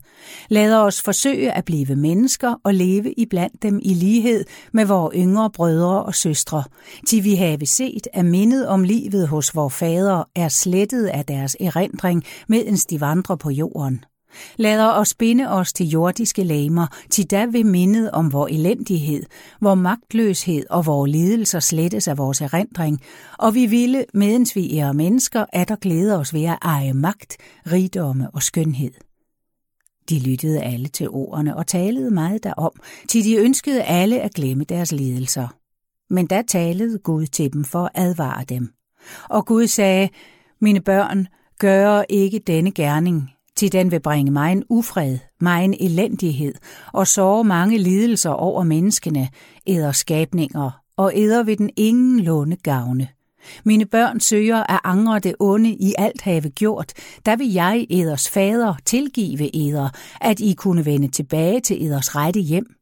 [0.50, 5.50] Lad os forsøge at blive mennesker og leve iblandt dem i lighed med vores yngre
[5.50, 6.64] brødre og søstre,
[7.08, 11.56] til vi have set, at mindet om livet hos vores fader er slettet af deres
[11.60, 14.04] erindring, medens de vandrer på jorden.
[14.58, 19.24] Lad os binde os til jordiske lamer, til da vil mindet om vor elendighed,
[19.62, 23.02] vor magtløshed og vor lidelser slettes af vores erindring,
[23.38, 27.38] og vi ville, medens vi er mennesker, at der glæde os ved at eje magt,
[27.72, 28.92] rigdomme og skønhed.
[30.10, 32.72] De lyttede alle til ordene og talede meget derom,
[33.10, 35.48] til de ønskede alle at glemme deres lidelser.
[36.10, 38.70] Men da talede Gud til dem for at advare dem.
[39.30, 40.10] Og Gud sagde,
[40.62, 41.28] mine børn,
[41.60, 46.54] gør ikke denne gerning, til den vil bringe mig en ufred, mig en elendighed,
[46.94, 49.30] og såre mange lidelser over menneskene,
[49.68, 53.08] æder skabninger, og æder ved den ingen låne gavne.
[53.64, 56.94] Mine børn søger at angre det onde i alt have gjort,
[57.26, 59.90] der vil jeg, eders fader, tilgive eder,
[60.22, 62.79] at I kunne vende tilbage til eders rette hjem.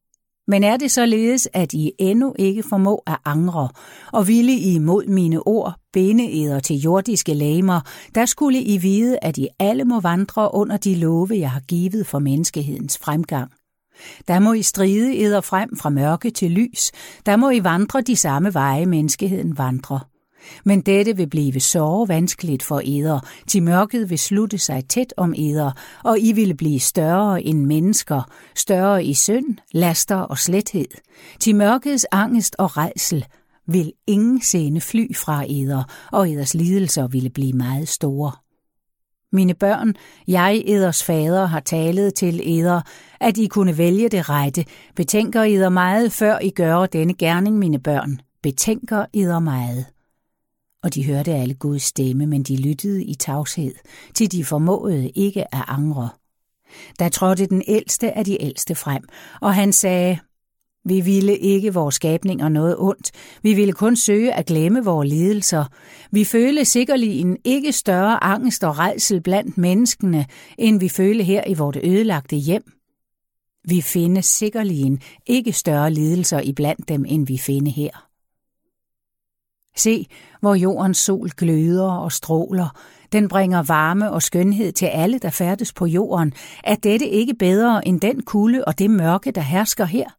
[0.48, 3.70] Men er det således, at I endnu ikke formå at angre,
[4.14, 7.82] og ville I mod mine ord binde eder til jordiske lamer,
[8.16, 12.08] der skulle I vide, at I alle må vandre under de love, jeg har givet
[12.08, 13.52] for menneskehedens fremgang.
[14.28, 16.92] Der må I stride eder frem fra mørke til lys,
[17.26, 20.17] der må I vandre de samme veje, menneskeheden vandrer.
[20.66, 25.34] Men dette vil blive så vanskeligt for eder, til mørket vil slutte sig tæt om
[25.38, 25.72] eder,
[26.04, 28.22] og I vil blive større end mennesker,
[28.56, 30.88] større i synd, laster og slethed.
[31.40, 33.26] Til mørkets angst og redsel
[33.68, 38.32] vil ingen sende fly fra eder, og eders lidelser ville blive meget store.
[39.32, 39.94] Mine børn,
[40.28, 42.82] jeg, eders fader, har talet til eder,
[43.20, 44.66] at I kunne vælge det rette.
[44.96, 48.20] Betænker eder meget, før I gør denne gerning, mine børn.
[48.44, 49.86] Betænker eder meget
[50.88, 53.74] og de hørte alle Guds stemme, men de lyttede i tavshed,
[54.14, 56.10] til de formåede ikke at angre.
[57.00, 59.04] Da trådte den ældste af de ældste frem,
[59.42, 60.20] og han sagde,
[60.86, 63.12] vi ville ikke vores skabninger noget ondt.
[63.44, 65.66] Vi ville kun søge at glemme vores lidelser.
[66.12, 70.26] Vi føle sikkerlig en ikke større angst og redsel blandt menneskene,
[70.58, 72.64] end vi føle her i vort ødelagte hjem.
[73.68, 78.07] Vi finder sikkerlig en ikke større lidelser iblandt dem, end vi finder her.
[79.78, 80.08] Se,
[80.42, 82.76] hvor jordens sol gløder og stråler.
[83.12, 86.34] Den bringer varme og skønhed til alle, der færdes på jorden.
[86.64, 90.10] Er dette ikke bedre end den kulde og det mørke, der hersker her?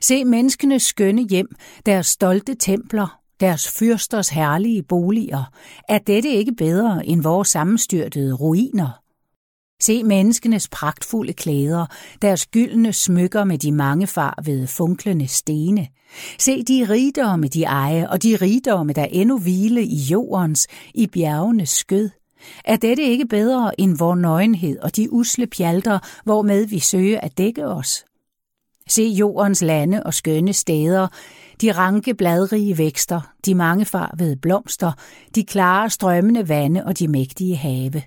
[0.00, 1.48] Se menneskenes skønne hjem,
[1.86, 5.44] deres stolte templer, deres fyrsters herlige boliger.
[5.88, 9.05] Er dette ikke bedre end vores sammenstyrtede ruiner?
[9.80, 11.86] Se menneskenes pragtfulde klæder,
[12.22, 15.88] deres gyldne smykker med de mangefarvede funklende stene.
[16.38, 21.68] Se de rigdomme, de eje, og de rigdomme, der endnu hvile i jordens, i bjergenes
[21.70, 22.10] skød.
[22.64, 27.38] Er dette ikke bedre end vor nøgenhed og de usle pjalter, hvormed vi søger at
[27.38, 28.04] dække os?
[28.88, 31.08] Se jordens lande og skønne steder,
[31.60, 34.92] de ranke bladrige vækster, de mangefarvede blomster,
[35.34, 38.02] de klare strømmende vande og de mægtige have.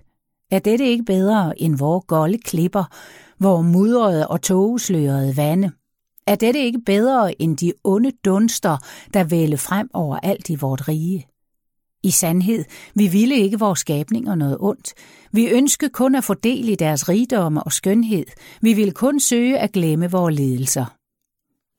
[0.51, 2.83] Er dette ikke bedre end vore golde klipper,
[3.37, 5.71] hvor mudrede og tågeslørede vande?
[6.27, 8.77] Er dette ikke bedre end de onde dunster,
[9.13, 11.27] der vælge frem over alt i vort rige?
[12.03, 14.93] I sandhed, vi ville ikke vores skabninger noget ondt.
[15.31, 18.25] Vi ønskede kun at få del i deres rigdomme og skønhed.
[18.61, 20.85] Vi ville kun søge at glemme vores lidelser.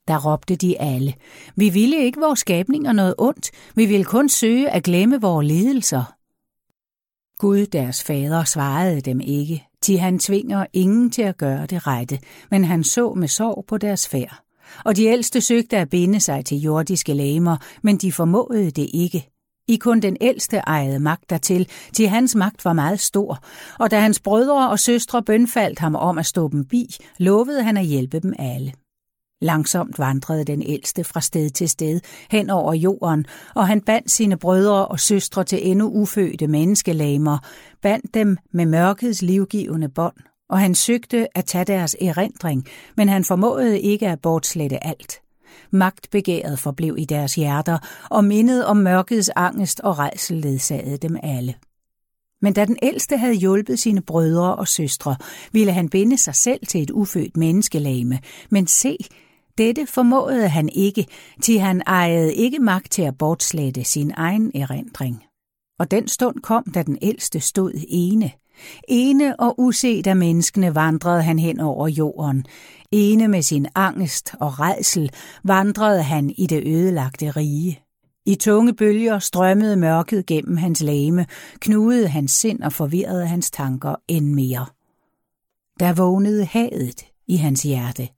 [0.07, 1.13] Der råbte de alle.
[1.55, 3.51] Vi ville ikke vores skabninger noget ondt.
[3.75, 6.20] Vi ville kun søge at glemme vores lidelser.
[7.41, 12.19] Gud, deres fader, svarede dem ikke, til han tvinger ingen til at gøre det rette,
[12.51, 14.39] men han så med sorg på deres færd.
[14.85, 19.29] Og de ældste søgte at binde sig til jordiske læmer, men de formåede det ikke.
[19.67, 23.43] I kun den ældste ejede magt dertil, til hans magt var meget stor,
[23.79, 27.77] og da hans brødre og søstre bønfaldt ham om at stå dem bi, lovede han
[27.77, 28.73] at hjælpe dem alle.
[29.41, 31.99] Langsomt vandrede den ældste fra sted til sted
[32.31, 33.25] hen over jorden,
[33.55, 37.37] og han bandt sine brødre og søstre til endnu ufødte menneskelamer,
[37.81, 40.15] bandt dem med mørkets livgivende bånd,
[40.49, 42.65] og han søgte at tage deres erindring,
[42.97, 45.21] men han formåede ikke at bortslette alt.
[45.71, 47.77] Magtbegæret forblev i deres hjerter,
[48.09, 51.55] og mindet om mørkets angst og rejsel ledsagede dem alle.
[52.41, 55.15] Men da den ældste havde hjulpet sine brødre og søstre,
[55.51, 58.19] ville han binde sig selv til et ufødt menneskelame.
[58.49, 58.97] Men se,
[59.61, 61.05] dette formåede han ikke,
[61.41, 65.23] til han ejede ikke magt til at bortslette sin egen erindring.
[65.79, 68.31] Og den stund kom, da den ældste stod ene.
[68.87, 72.45] Ene og uset af menneskene vandrede han hen over jorden.
[72.91, 75.11] Ene med sin angst og redsel
[75.43, 77.79] vandrede han i det ødelagte rige.
[78.25, 81.25] I tunge bølger strømmede mørket gennem hans lame,
[81.59, 84.65] knudede hans sind og forvirrede hans tanker end mere.
[85.79, 88.09] Der vågnede hadet i hans hjerte.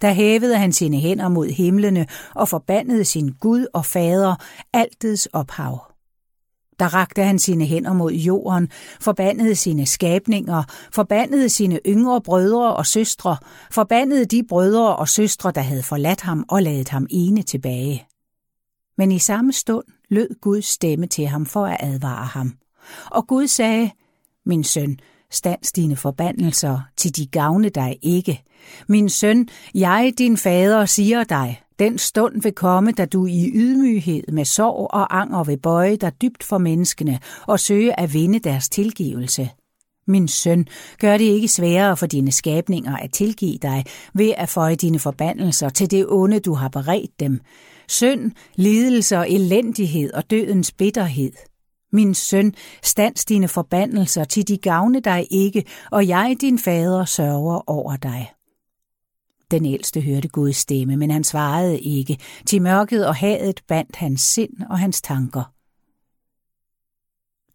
[0.00, 4.34] Der hævede han sine hænder mod himlene og forbandede sin Gud og Fader,
[4.72, 5.88] altets ophav.
[6.78, 8.68] Der rakte han sine hænder mod jorden,
[9.00, 10.62] forbandede sine skabninger,
[10.92, 13.36] forbandede sine yngre brødre og søstre,
[13.70, 18.06] forbandede de brødre og søstre, der havde forladt ham og ladet ham ene tilbage.
[18.98, 22.52] Men i samme stund lød Guds stemme til ham for at advare ham.
[23.10, 23.90] Og Gud sagde,
[24.46, 24.98] Min søn,
[25.30, 28.42] stands dine forbandelser, til de gavne dig ikke.
[28.88, 34.22] Min søn, jeg, din fader, siger dig, den stund vil komme, da du i ydmyghed
[34.32, 38.68] med sorg og anger vil bøje dig dybt for menneskene og søge at vinde deres
[38.68, 39.50] tilgivelse.
[40.06, 40.66] Min søn,
[40.98, 45.68] gør det ikke sværere for dine skabninger at tilgive dig ved at føje dine forbandelser
[45.68, 47.40] til det onde, du har beredt dem.
[47.88, 51.32] Synd, lidelse og elendighed og dødens bitterhed.
[51.92, 57.70] Min søn, stands dine forbandelser til de gavne dig ikke, og jeg, din fader, sørger
[57.70, 58.32] over dig.
[59.50, 62.18] Den ældste hørte Guds stemme, men han svarede ikke.
[62.46, 65.52] Til mørket og hadet bandt hans sind og hans tanker.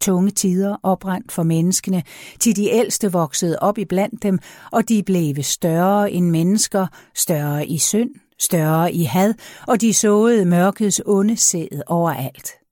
[0.01, 2.03] Tunge tider oprandt for menneskene,
[2.39, 4.39] til de ældste voksede op i blandt dem,
[4.71, 8.09] og de blev større end mennesker, større i synd,
[8.39, 9.33] større i had,
[9.67, 12.62] og de såede mørkets onde sæd overalt.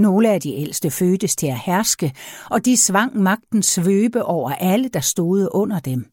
[0.00, 2.12] Nogle af de ældste fødtes til at herske,
[2.50, 6.06] og de svang magten svøbe over alle, der stod under dem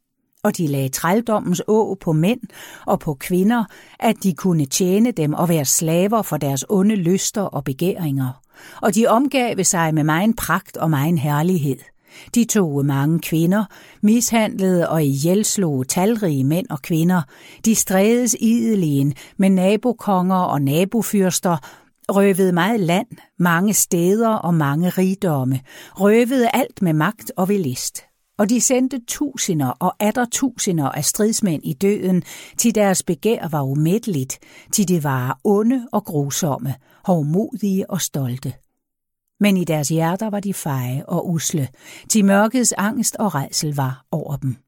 [0.44, 2.40] og de lagde trældommens å på mænd
[2.86, 3.66] og på kvinder,
[4.00, 8.42] at de kunne tjene dem og være slaver for deres onde lyster og begæringer.
[8.82, 11.80] Og de omgav sig med megen pragt og megen herlighed.
[12.36, 13.66] De tog mange kvinder,
[14.02, 17.22] mishandlede og ihjelslog talrige mænd og kvinder.
[17.66, 21.58] De strædes ideligen med nabokonger og nabofyrster,
[22.10, 23.08] røvede meget land,
[23.40, 25.60] mange steder og mange rigdomme,
[25.96, 31.06] røvede alt med magt og ved list og de sendte tusinder og atter tusinder af
[31.06, 32.24] stridsmænd i døden,
[32.58, 34.40] til deres begær var umætteligt,
[34.72, 38.54] til de var onde og grusomme, hovmodige og stolte.
[39.40, 41.68] Men i deres hjerter var de feje og usle,
[42.10, 44.67] til mørkets angst og redsel var over dem.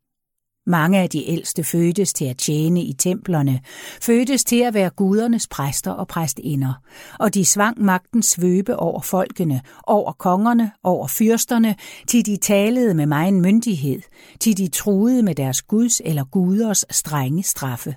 [0.69, 3.61] Mange af de ældste fødtes til at tjene i templerne,
[4.01, 6.73] fødtes til at være gudernes præster og præstinder,
[7.19, 11.75] og de svang magten svøbe over folkene, over kongerne, over fyrsterne,
[12.07, 14.01] til de talede med megen myndighed,
[14.39, 17.95] til de truede med deres guds eller guders strenge straffe.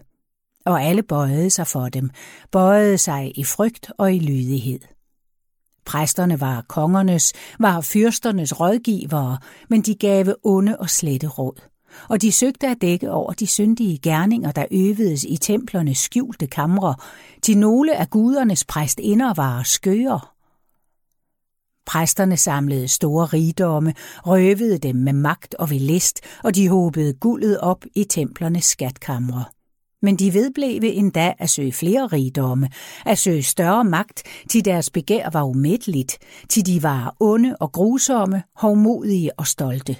[0.66, 2.10] Og alle bøjede sig for dem,
[2.52, 4.80] bøjede sig i frygt og i lydighed.
[5.86, 9.38] Præsterne var kongernes, var fyrsternes rådgivere,
[9.70, 11.71] men de gav onde og slette råd
[12.08, 16.94] og de søgte at dække over de syndige gerninger, der øvedes i templernes skjulte kamre,
[17.42, 20.32] til nogle af gudernes præstinder var skøger.
[21.86, 23.94] Præsterne samlede store rigdomme,
[24.26, 29.44] røvede dem med magt og ved list, og de håbede guldet op i templernes skatkamre.
[30.02, 32.68] Men de vedblev endda at søge flere rigdomme,
[33.06, 36.18] at søge større magt, til deres begær var umætteligt,
[36.48, 39.96] til de var onde og grusomme, hovmodige og stolte.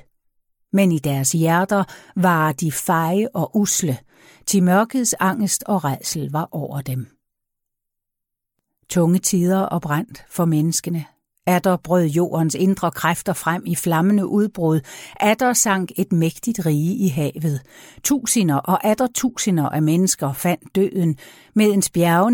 [0.72, 1.84] Men i deres hjerter
[2.16, 3.98] var de feje og usle,
[4.46, 7.06] til mørkets angst og redsel var over dem.
[8.88, 11.04] Tunge tider og brændt for menneskene.
[11.46, 14.80] Atter brød jordens indre kræfter frem i flammende udbrud.
[15.20, 17.60] Atter sank et mægtigt rige i havet.
[18.04, 21.16] Tusinder og atter tusinder af mennesker fandt døden.
[21.54, 21.82] Med en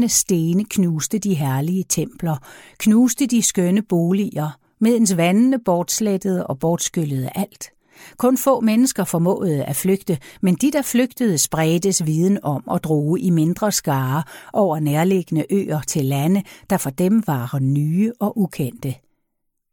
[0.08, 2.36] stene knuste de herlige templer,
[2.78, 7.70] knuste de skønne boliger, medens vandene bortslettede og bortskyllede alt.
[8.16, 13.20] Kun få mennesker formåede at flygte, men de, der flygtede, spredtes viden om og droge
[13.20, 14.22] i mindre skare
[14.52, 18.94] over nærliggende øer til lande, der for dem var nye og ukendte.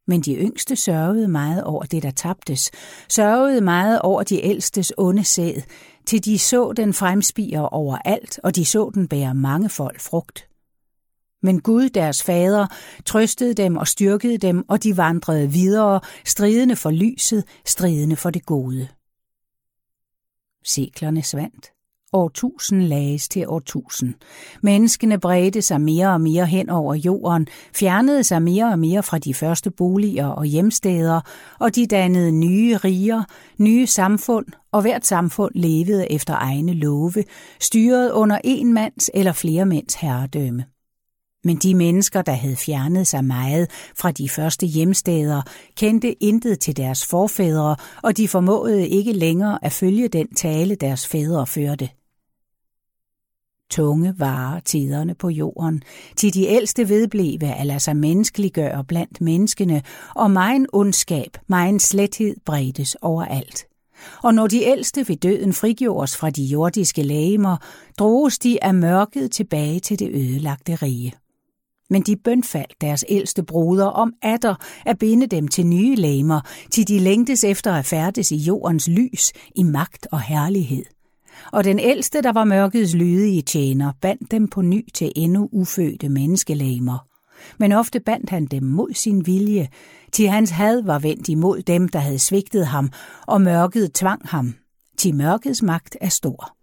[0.08, 2.72] Men de yngste sørgede meget over det, der tabtes,
[3.10, 5.62] sørgede meget over de ældstes onde sæd,
[6.06, 10.48] til de så den fremspire overalt, og de så den bære mange folk frugt.
[11.46, 12.68] Men Gud, deres fader,
[13.06, 18.46] trøstede dem og styrkede dem, og de vandrede videre, stridende for lyset, stridende for det
[18.46, 18.88] gode.
[20.64, 21.72] Seklerne svandt.
[22.14, 24.14] Årtusind lages til årtusind.
[24.64, 29.18] Menneskene bredte sig mere og mere hen over jorden, fjernede sig mere og mere fra
[29.18, 31.22] de første boliger og hjemsteder,
[31.60, 33.24] og de dannede nye riger,
[33.58, 37.24] nye samfund, og hvert samfund levede efter egne love,
[37.60, 40.66] styret under en mands eller flere mænds herredømme.
[41.46, 45.42] Men de mennesker, der havde fjernet sig meget fra de første hjemsteder,
[45.78, 51.08] kendte intet til deres forfædre, og de formåede ikke længere at følge den tale, deres
[51.08, 51.90] fædre førte.
[53.70, 55.82] Tunge varer tiderne på jorden,
[56.16, 59.82] til de ældste vedbleve at lade sig menneskeliggøre blandt menneskene,
[60.16, 63.66] og megen ondskab, megen slethed bredtes overalt.
[64.24, 67.58] Og når de ældste ved døden frigjordes fra de jordiske lægemer,
[68.00, 71.14] droges de af mørket tilbage til det ødelagte rige.
[71.90, 74.56] Men de bønfaldt deres ældste broder om atter
[74.86, 79.32] at binde dem til nye læmer, til de længtes efter at færdes i jordens lys,
[79.56, 80.86] i magt og herlighed.
[81.52, 86.10] Og den ældste, der var mørkets lydige tjener, bandt dem på ny til endnu ufødte
[86.10, 87.08] menneskelæmer.
[87.60, 89.68] Men ofte bandt han dem mod sin vilje,
[90.12, 92.90] til hans had var vendt imod dem, der havde svigtet ham,
[93.28, 94.56] og mørket tvang ham.
[94.98, 96.56] Til mørkets magt er stor.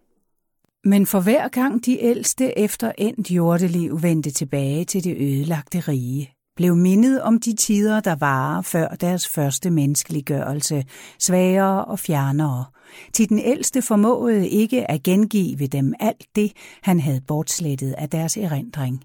[0.84, 6.32] Men for hver gang de ældste efter endt jordeliv vendte tilbage til det ødelagte rige,
[6.56, 10.84] blev mindet om de tider, der var før deres første menneskeliggørelse,
[11.18, 12.64] svagere og fjernere.
[13.12, 16.52] Til den ældste formåede ikke at gengive dem alt det,
[16.82, 19.04] han havde bortslettet af deres erindring.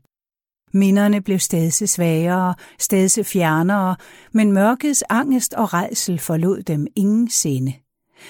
[0.74, 3.96] Minderne blev stedse svagere, stedse fjernere,
[4.32, 7.74] men mørkets angst og redsel forlod dem ingen sinde.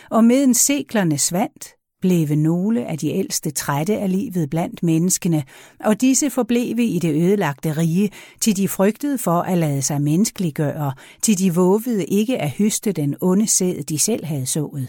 [0.09, 5.43] Og meden seklerne svandt, blev nogle af de ældste trætte af livet blandt menneskene,
[5.79, 8.09] og disse forblev i det ødelagte rige,
[8.41, 13.15] til de frygtede for at lade sig menneskeliggøre, til de våvede ikke at høste den
[13.21, 14.87] onde sæd, de selv havde sået.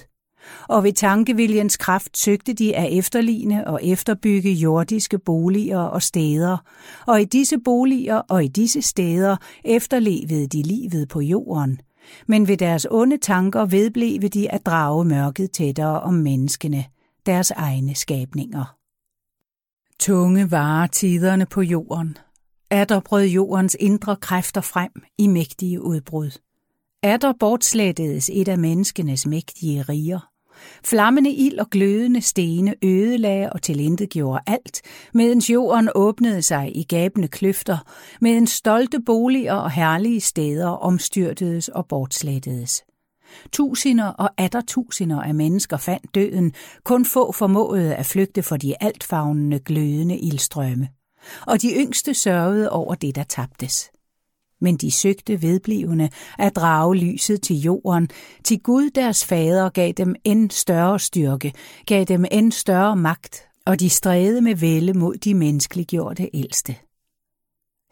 [0.69, 6.57] Og ved tankeviljens kraft søgte de at efterligne og efterbygge jordiske boliger og steder,
[7.07, 11.81] og i disse boliger og i disse steder efterlevede de livet på jorden–
[12.27, 16.85] men ved deres onde tanker vedblev de at drage mørket tættere om menneskene
[17.29, 18.77] deres egne skabninger.
[20.01, 22.19] Tunge varer tiderne på jorden.
[22.71, 26.39] Atter brød jordens indre kræfter frem i mægtige udbrud.
[27.03, 30.31] Atter bortslættedes et af menneskenes mægtige riger.
[30.85, 34.83] Flammende ild og glødende stene ødelagde og tilintetgjorde alt,
[35.15, 37.79] medens jorden åbnede sig i gabende kløfter,
[38.21, 42.88] medens stolte boliger og herlige steder omstyrtedes og bortslættedes.
[43.53, 46.53] Tusinder og atter tusinder af mennesker fandt døden,
[46.85, 50.89] kun få formåede at flygte for de altfavnende glødende ildstrømme.
[51.47, 53.91] Og de yngste sørgede over det, der tabtes.
[54.61, 56.09] Men de søgte vedblivende
[56.39, 58.09] at drage lyset til jorden,
[58.45, 61.53] til Gud deres fader gav dem end større styrke,
[61.87, 66.77] gav dem end større magt, og de stræde med vælde mod de menneskeliggjorte ældste.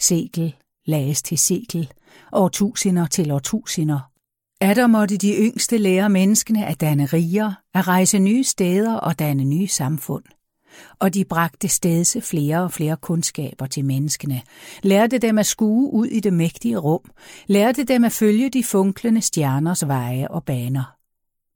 [0.01, 0.55] Sekel
[0.87, 1.93] lages til sekel,
[2.33, 4.01] årtusinder til årtusinder,
[4.61, 9.45] der måtte de yngste lære menneskene at danne riger, at rejse nye steder og danne
[9.45, 10.25] nye samfund.
[10.99, 14.43] Og de bragte stedse flere og flere kundskaber til menneskene,
[14.83, 17.11] lærte dem at skue ud i det mægtige rum,
[17.47, 20.97] lærte dem at følge de funklende stjerners veje og baner.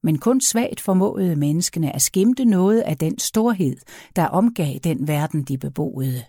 [0.03, 3.77] Men kun svagt formåede menneskene at skimte noget af den storhed,
[4.17, 6.25] der omgav den verden, de beboede.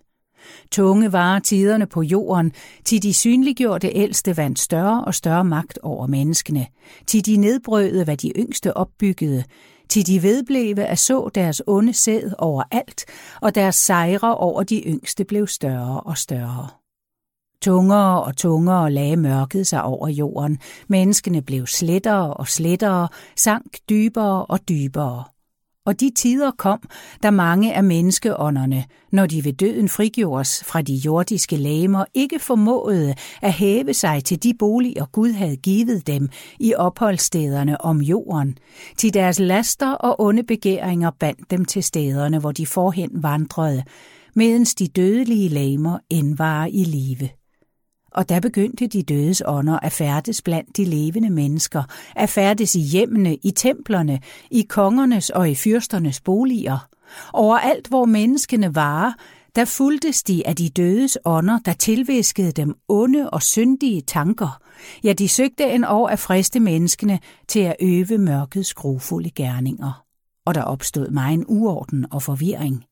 [0.71, 2.51] Tunge var tiderne på jorden,
[2.85, 6.67] til de synliggjorte ældste vandt større og større magt over menneskene,
[7.07, 9.43] til de nedbrødede, hvad de yngste opbyggede,
[9.89, 13.05] til de vedbleve at så deres onde sæd overalt,
[13.41, 16.67] og deres sejre over de yngste blev større og større.
[17.61, 20.59] Tungere og tungere lagde mørket sig over jorden.
[20.87, 25.23] Menneskene blev slettere og slettere, sank dybere og dybere.
[25.85, 26.79] Og de tider kom,
[27.23, 33.15] da mange af menneskeånderne, når de ved døden frigjordes fra de jordiske læmer, ikke formåede
[33.41, 36.29] at hæve sig til de boliger Gud havde givet dem
[36.59, 38.57] i opholdsstederne om jorden,
[38.97, 43.83] til deres laster og onde begæringer bandt dem til stederne, hvor de forhen vandrede,
[44.35, 47.40] medens de dødelige læmer endvarer i live.
[48.11, 51.83] Og der begyndte de dødes ånder at færdes blandt de levende mennesker,
[52.15, 54.19] at færdes i hjemmene, i templerne,
[54.51, 56.87] i kongernes og i fyrsternes boliger.
[57.33, 59.15] Overalt, hvor menneskene var,
[59.55, 64.61] der fuldtes de af de dødes ånder, der tilviskede dem onde og syndige tanker.
[65.03, 70.03] Ja, de søgte en år at friste menneskene til at øve mørkets grufulde gerninger.
[70.45, 72.85] Og der opstod mig en uorden og forvirring.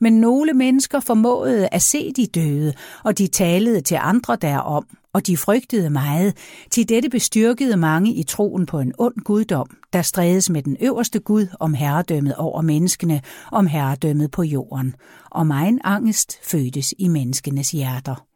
[0.00, 2.74] Men nogle mennesker formåede at se de døde,
[3.04, 6.36] og de talede til andre derom, og de frygtede meget.
[6.70, 11.18] Til dette bestyrkede mange i troen på en ond guddom, der strædes med den øverste
[11.18, 13.22] Gud om herredømmet over menneskene,
[13.52, 14.94] om herredømmet på jorden.
[15.30, 18.26] Og megen angst fødtes i menneskenes hjerter.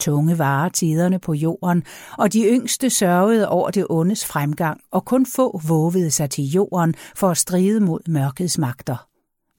[0.00, 1.82] Tunge varer tiderne på jorden,
[2.18, 6.94] og de yngste sørgede over det ondes fremgang, og kun få vågede sig til jorden
[7.16, 9.13] for at stride mod mørkets magter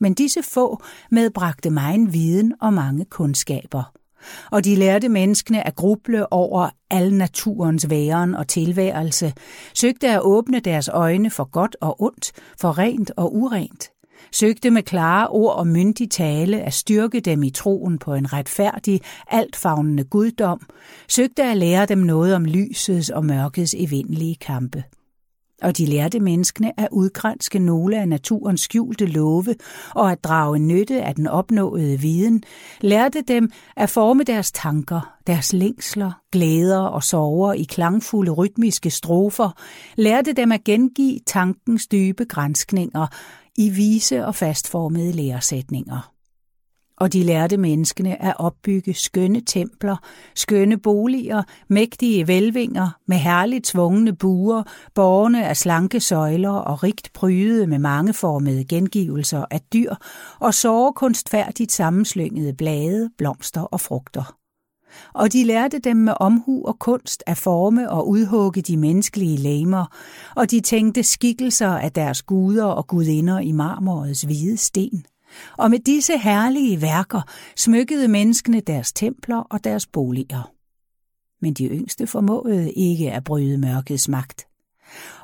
[0.06, 3.92] men disse få medbragte en viden og mange kundskaber.
[4.52, 9.34] Og de lærte menneskene at gruble over al naturens væren og tilværelse,
[9.74, 13.92] søgte at åbne deres øjne for godt og ondt, for rent og urent,
[14.32, 19.02] søgte med klare ord og myndig tale at styrke dem i troen på en retfærdig,
[19.28, 20.62] altfavnende guddom,
[21.10, 24.84] søgte at lære dem noget om lysets og mørkets evindelige kampe
[25.66, 29.56] og de lærte menneskene at udgrænske nogle af naturens skjulte love
[29.96, 32.44] og at drage nytte af den opnåede viden,
[32.82, 39.52] lærte dem at forme deres tanker, deres længsler, glæder og sorger i klangfulde rytmiske strofer,
[39.96, 43.08] lærte dem at gengive tankens dybe grænskninger
[43.58, 46.15] i vise og fastformede læresætninger
[46.98, 49.96] og de lærte menneskene at opbygge skønne templer,
[50.36, 54.64] skønne boliger, mægtige velvinger med herligt tvungne buer,
[54.94, 59.96] borgerne af slanke søjler og rigt prydede med mangeformede gengivelser af dyr
[60.40, 64.36] og sårekunstfærdigt sammenslyngede blade, blomster og frugter.
[65.14, 69.86] Og de lærte dem med omhu og kunst at forme og udhugge de menneskelige læmer,
[70.36, 75.06] og de tænkte skikkelser af deres guder og gudinder i marmorets hvide sten
[75.58, 77.22] og med disse herlige værker
[77.56, 80.52] smykkede menneskene deres templer og deres boliger.
[81.42, 84.48] Men de yngste formåede ikke at bryde mørkets magt.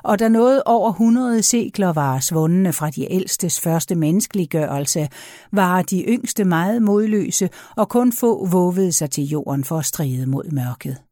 [0.02, 5.08] Og da noget over 100 sekler var svundne fra de ældstes første menneskeliggørelse,
[5.52, 10.26] var de yngste meget modløse, og kun få vågede sig til jorden for at stride
[10.26, 11.11] mod mørket.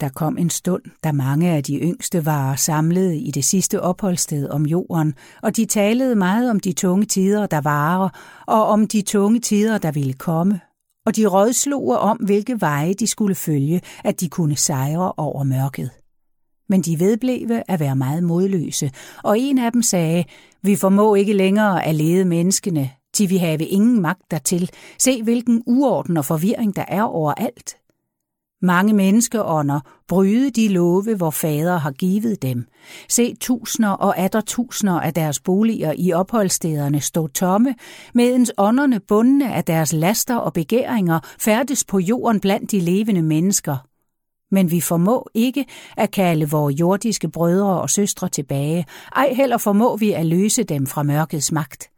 [0.00, 4.48] Der kom en stund, da mange af de yngste var samlet i det sidste opholdssted
[4.48, 8.08] om jorden, og de talede meget om de tunge tider, der varer,
[8.46, 10.60] og om de tunge tider, der ville komme.
[11.06, 15.90] Og de rådslog om, hvilke veje de skulle følge, at de kunne sejre over mørket.
[16.68, 18.90] Men de vedblev at være meget modløse,
[19.22, 20.24] og en af dem sagde,
[20.62, 24.70] vi formå ikke længere at lede menneskene, til vi have ingen magt dertil.
[24.98, 27.83] Se, hvilken uorden og forvirring der er overalt.
[28.64, 32.64] Mange menneskeånder bryde de love, hvor fader har givet dem.
[33.08, 37.74] Se tusinder og atter tusinder af deres boliger i opholdsstederne stå tomme,
[38.14, 43.76] medens ånderne bundne af deres laster og begæringer færdes på jorden blandt de levende mennesker.
[44.54, 45.64] Men vi formå ikke
[45.96, 48.86] at kalde vores jordiske brødre og søstre tilbage,
[49.16, 51.93] ej heller formå vi at løse dem fra mørkets magt.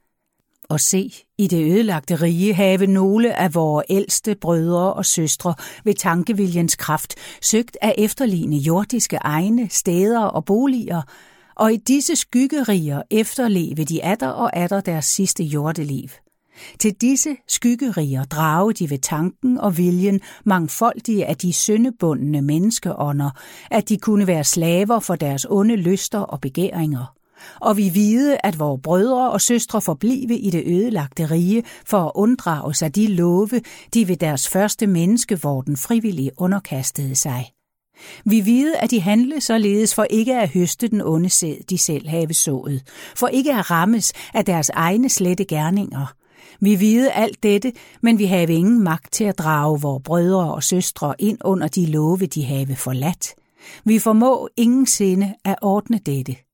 [0.69, 5.95] Og se, i det ødelagte rige have nogle af vores ældste brødre og søstre ved
[5.95, 11.03] tankeviljens kraft søgt at efterligne jordiske egne steder og boliger,
[11.55, 16.09] og i disse skyggeriger efterleve de atter og atter deres sidste jordeliv.
[16.79, 23.31] Til disse skyggeriger drage de ved tanken og viljen mangfoldige af de syndebundne menneskeånder,
[23.71, 27.16] at de kunne være slaver for deres onde lyster og begæringer
[27.61, 32.13] og vi vide, at vores brødre og søstre forblive i det ødelagte rige for at
[32.15, 33.61] unddrage sig de love,
[33.95, 37.51] de ved deres første menneskevorden frivillige underkastede sig.
[38.25, 42.09] Vi vide, at de handle således for ikke at høste den onde sæd, de selv
[42.09, 42.83] have sået,
[43.17, 46.13] for ikke at rammes af deres egne slette gerninger.
[46.61, 50.63] Vi vide alt dette, men vi have ingen magt til at drage vores brødre og
[50.63, 53.35] søstre ind under de love, de have forladt.
[53.85, 56.46] Vi formå ingen sinde at ordne dette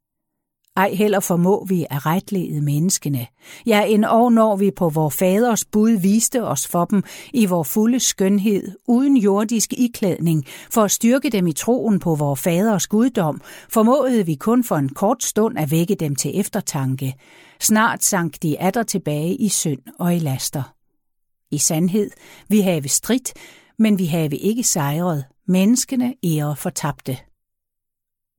[0.76, 3.26] ej heller formå vi at retlede menneskene.
[3.66, 7.62] Ja, en år når vi på vor faders bud viste os for dem i vor
[7.62, 13.40] fulde skønhed, uden jordisk iklædning, for at styrke dem i troen på vor faders guddom,
[13.68, 17.14] formåede vi kun for en kort stund at vække dem til eftertanke.
[17.60, 20.74] Snart sank de atter tilbage i synd og i laster.
[21.50, 22.10] I sandhed,
[22.48, 23.32] vi have stridt,
[23.78, 25.24] men vi have ikke sejret.
[25.48, 27.18] Menneskene ære fortabte.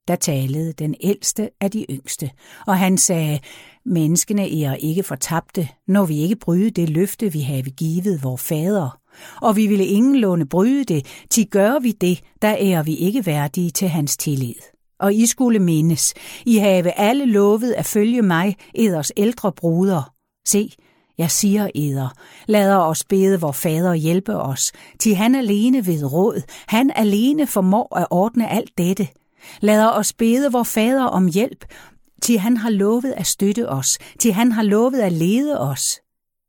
[0.08, 2.30] Der talede den ældste af de yngste,
[2.68, 3.40] og han sagde,
[3.86, 9.00] menneskene er ikke fortabte, når vi ikke bryde det løfte, vi have givet vor fader.
[9.42, 13.70] Og vi ville ingenlunde bryde det, til gør vi det, der er vi ikke værdige
[13.70, 14.56] til hans tillid.
[15.00, 16.14] Og I skulle mindes,
[16.46, 20.14] I have alle lovet at følge mig, eders ældre bruder.
[20.48, 20.72] Se,
[21.18, 22.10] jeg siger eder,
[22.48, 27.98] lader os bede vor fader hjælpe os, til han alene ved råd, han alene formår
[27.98, 29.08] at ordne alt dette–
[29.61, 31.65] Lader os bede vor fader om hjælp,
[32.22, 35.99] til han har lovet at støtte os, til han har lovet at lede os.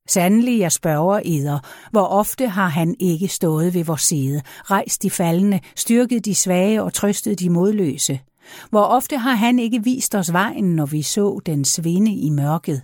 [0.08, 1.58] Sandelig, jeg spørger eder,
[1.90, 6.82] hvor ofte har han ikke stået ved vores side, rejst de faldende, styrket de svage
[6.82, 8.20] og trøstet de modløse.
[8.70, 12.82] Hvor ofte har han ikke vist os vejen, når vi så den svinde i mørket.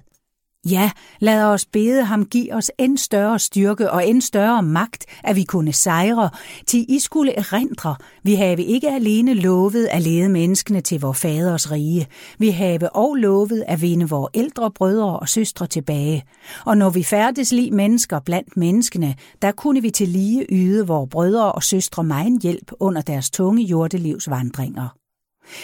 [0.68, 5.36] Ja, lad os bede ham give os end større styrke og end større magt, at
[5.36, 6.30] vi kunne sejre,
[6.66, 11.70] til I skulle erindre, vi have ikke alene lovet at lede menneskene til vor faders
[11.70, 12.06] rige,
[12.38, 16.24] vi have og lovet at vinde vores ældre brødre og søstre tilbage.
[16.66, 21.10] Og når vi færdes lige mennesker blandt menneskene, der kunne vi til lige yde vores
[21.10, 24.99] brødre og søstre megen hjælp under deres tunge jordelivs vandringer.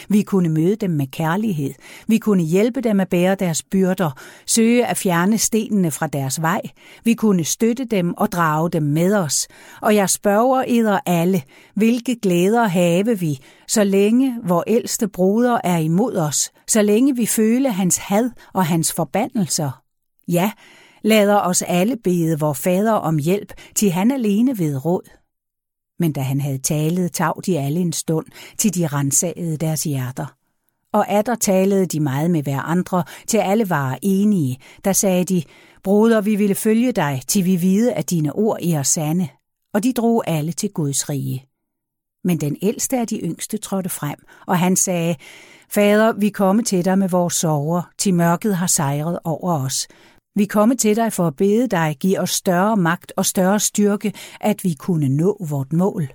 [0.08, 1.74] Vi kunne møde dem med kærlighed.
[2.08, 4.10] Vi kunne hjælpe dem at bære deres byrder,
[4.46, 6.60] søge at fjerne stenene fra deres vej.
[7.04, 9.48] Vi kunne støtte dem og drage dem med os.
[9.82, 11.42] Og jeg spørger eder alle,
[11.74, 13.38] hvilke glæder have vi,
[13.68, 18.66] så længe vor ældste broder er imod os, så længe vi føler hans had og
[18.66, 19.82] hans forbandelser.
[20.28, 20.50] Ja,
[21.02, 25.15] lader os alle bede vor fader om hjælp, til han alene ved råd.
[25.98, 28.26] Men da han havde talet, tav de alle en stund,
[28.58, 30.26] til de rensagede deres hjerter.
[30.92, 34.58] Og atter talede de meget med hver andre, til alle var enige.
[34.84, 35.42] Der sagde de,
[35.82, 39.28] Broder, vi ville følge dig, til vi vide, at dine ord er sande.
[39.74, 41.46] Og de drog alle til Guds rige.
[42.24, 45.16] Men den ældste af de yngste trådte frem, og han sagde,
[45.70, 49.88] Fader, vi komme til dig med vores sorger, til mørket har sejret over os.
[50.36, 54.12] Vi komme til dig for at bede dig, give os større magt og større styrke,
[54.40, 56.08] at vi kunne nå vort mål.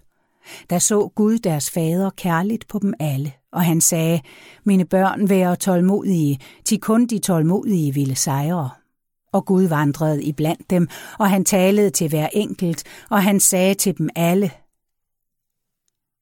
[0.69, 4.21] Da så Gud deres fader kærligt på dem alle, og han sagde,
[4.65, 8.69] mine børn vær tålmodige, til kun de tålmodige ville sejre.
[9.33, 10.87] Og Gud vandrede iblandt dem,
[11.19, 14.51] og han talede til hver enkelt, og han sagde til dem alle,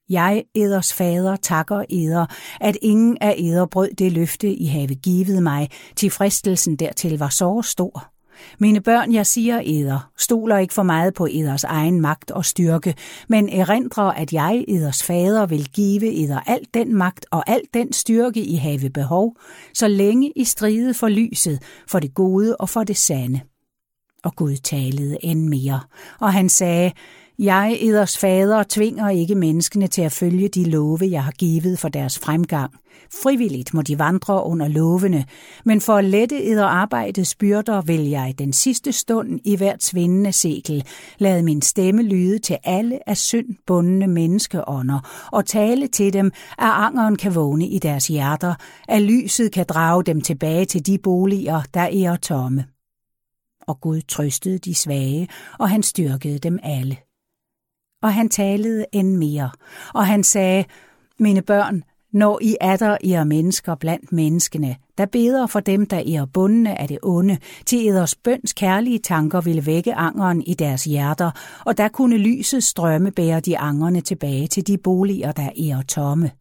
[0.09, 2.25] jeg, eders fader, takker eder,
[2.61, 7.29] at ingen af eder brød det løfte, I have givet mig, til fristelsen dertil var
[7.29, 8.11] så stor.
[8.59, 12.95] Mine børn, jeg siger eder, stoler ikke for meget på eders egen magt og styrke,
[13.27, 17.93] men erindrer, at jeg, eders fader, vil give eder al den magt og al den
[17.93, 19.37] styrke, I have behov,
[19.73, 23.41] så længe I stride for lyset, for det gode og for det sande.
[24.23, 25.79] Og Gud talede end mere,
[26.19, 26.91] og han sagde,
[27.39, 31.89] jeg, eders fader, tvinger ikke menneskene til at følge de love, jeg har givet for
[31.89, 32.73] deres fremgang.
[33.23, 35.25] Frivilligt må de vandre under lovene,
[35.65, 40.31] men for at lette eder arbejdets byrder vil jeg den sidste stund i hvert svindende
[40.31, 40.83] sekel
[41.17, 46.71] lade min stemme lyde til alle af synd bundne menneskeånder og tale til dem, at
[46.73, 48.53] angeren kan vågne i deres hjerter,
[48.87, 52.65] at lyset kan drage dem tilbage til de boliger, der er tomme.
[53.67, 55.27] Og Gud trøstede de svage,
[55.59, 56.97] og han styrkede dem alle
[58.01, 59.49] og han talede end mere,
[59.93, 60.65] og han sagde,
[61.19, 65.85] mine børn, når I er der, I er mennesker blandt menneskene, der beder for dem,
[65.85, 70.53] der er bundne af det onde, til eders bøns kærlige tanker ville vække angeren i
[70.53, 71.31] deres hjerter,
[71.65, 76.31] og der kunne lyset strømme bære de angerne tilbage til de boliger, der er tomme.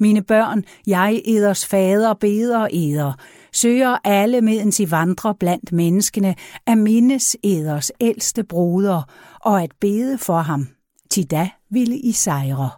[0.00, 3.12] Mine børn, jeg eders fader beder eder,
[3.52, 6.34] søger alle medens I vandrer blandt menneskene,
[6.66, 9.02] at mindes eders ældste broder,
[9.40, 10.68] og at bede for ham,
[11.10, 12.70] til da ville I sejre.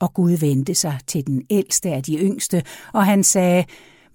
[0.00, 2.62] Og Gud vendte sig til den ældste af de yngste,
[2.92, 3.64] og han sagde,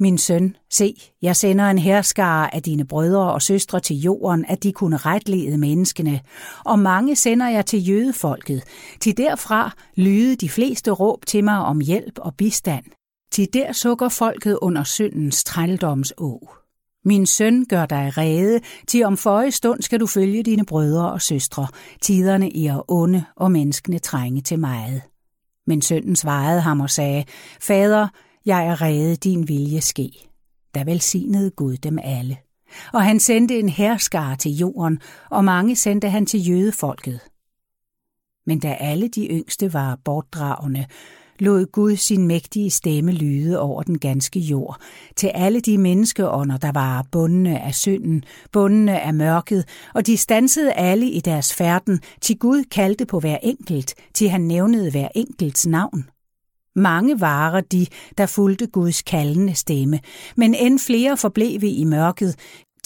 [0.02, 4.64] min søn, se, jeg sender en herskare af dine brødre og søstre til jorden, at
[4.64, 6.22] de kunne retlede menneskene,
[6.66, 8.64] og mange sender jeg til jødefolket.
[9.00, 12.86] Til derfra lyde de fleste råb til mig om hjælp og bistand.
[13.32, 16.59] Til der sukker folket under syndens trældomså.
[17.06, 21.22] Min søn, gør dig rede, til om forrige stund skal du følge dine brødre og
[21.22, 21.68] søstre.
[22.02, 25.02] Tiderne er onde, og menneskene trænge til meget.
[25.68, 27.26] Men sønnen svarede ham og sagde,
[27.62, 28.08] Fader,
[28.46, 30.12] jeg er rede, din vilje ske.
[30.76, 32.38] Da velsignede Gud dem alle.
[32.94, 35.00] Og han sendte en herskare til jorden,
[35.30, 37.20] og mange sendte han til jødefolket.
[38.46, 40.86] Men da alle de yngste var bortdragende,
[41.40, 44.82] lod Gud sin mægtige stemme lyde over den ganske jord,
[45.16, 50.74] til alle de menneskeånder, der var bundne af synden, bundne af mørket, og de stansede
[50.74, 55.68] alle i deres færden, til Gud kaldte på hver enkelt, til han nævnede hver enkelts
[55.68, 56.06] navn.
[56.76, 57.86] Mange varer de,
[58.18, 60.00] der fulgte Guds kaldende stemme,
[60.38, 62.36] men end flere forblev i mørket,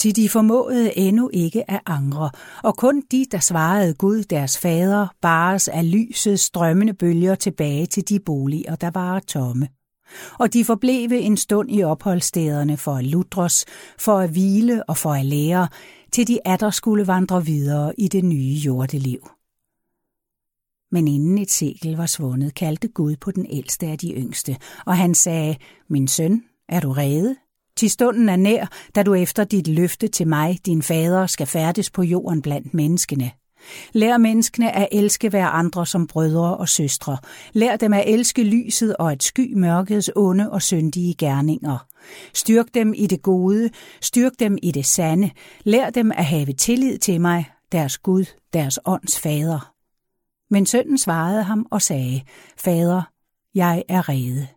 [0.03, 2.30] til de formåede endnu ikke at angre,
[2.63, 8.09] og kun de, der svarede Gud deres fader, bares af lysets strømmende bølger tilbage til
[8.09, 9.67] de boliger, der var tomme.
[10.39, 13.65] Og de forblev en stund i opholdsstederne for at ludres,
[13.97, 15.67] for at hvile og for at lære,
[16.11, 19.30] til de atter skulle vandre videre i det nye jordeliv.
[20.91, 24.97] Men inden et sekel var svundet, kaldte Gud på den ældste af de yngste, og
[24.97, 25.55] han sagde,
[25.89, 27.35] Min søn, er du rede?
[27.77, 31.89] Til stunden er nær, da du efter dit løfte til mig, din fader, skal færdes
[31.89, 33.31] på jorden blandt menneskene.
[33.93, 37.17] Lær menneskene at elske hver andre som brødre og søstre.
[37.53, 41.87] Lær dem at elske lyset og at sky mørkets onde og syndige gerninger.
[42.33, 43.69] Styrk dem i det gode,
[44.01, 45.31] styrk dem i det sande.
[45.63, 49.73] Lær dem at have tillid til mig, deres Gud, deres ånds fader.
[50.49, 52.21] Men sønnen svarede ham og sagde,
[52.57, 53.01] Fader,
[53.55, 54.47] jeg er rede.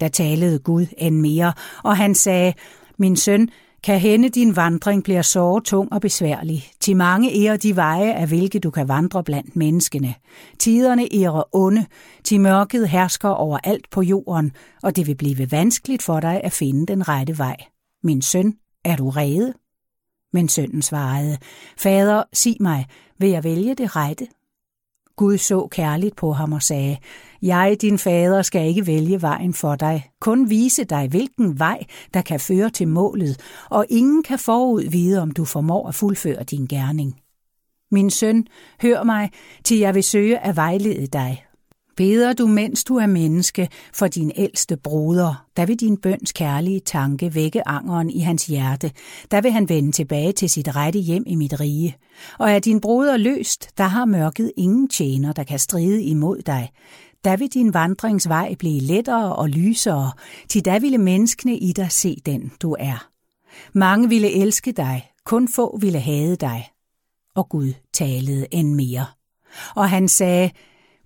[0.00, 1.52] Der talede Gud end mere,
[1.84, 2.52] og han sagde,
[2.98, 3.48] Min søn,
[3.82, 6.70] kan hende din vandring bliver såre tung og besværlig.
[6.80, 10.14] Til mange er de veje, af hvilke du kan vandre blandt menneskene.
[10.58, 11.86] Tiderne er onde,
[12.24, 14.52] til mørket hersker over alt på jorden,
[14.82, 17.56] og det vil blive vanskeligt for dig at finde den rette vej.
[18.02, 18.54] Min søn,
[18.84, 19.54] er du rede?
[20.32, 21.38] Men sønnen svarede,
[21.78, 22.86] Fader, sig mig,
[23.18, 24.26] vil jeg vælge det rette?
[25.16, 26.96] Gud så kærligt på ham og sagde,
[27.42, 31.84] Jeg, din fader, skal ikke vælge vejen for dig, kun vise dig, hvilken vej,
[32.14, 33.40] der kan føre til målet,
[33.70, 37.20] og ingen kan forud vide, om du formår at fuldføre din gerning.
[37.90, 38.46] Min søn,
[38.82, 39.30] hør mig,
[39.64, 41.45] til jeg vil søge at vejlede dig,
[41.96, 46.80] Beder du, mens du er menneske, for din ældste broder, der vil din bøns kærlige
[46.80, 48.90] tanke vække angeren i hans hjerte,
[49.30, 51.96] der vil han vende tilbage til sit rette hjem i mit rige.
[52.38, 56.70] Og er din broder løst, der har mørket ingen tjener, der kan stride imod dig.
[57.24, 60.12] Der vil din vandringsvej blive lettere og lysere,
[60.48, 63.08] til da ville menneskene i dig se den, du er.
[63.72, 66.68] Mange ville elske dig, kun få ville hade dig.
[67.34, 69.06] Og Gud talede end mere.
[69.74, 70.50] Og han sagde,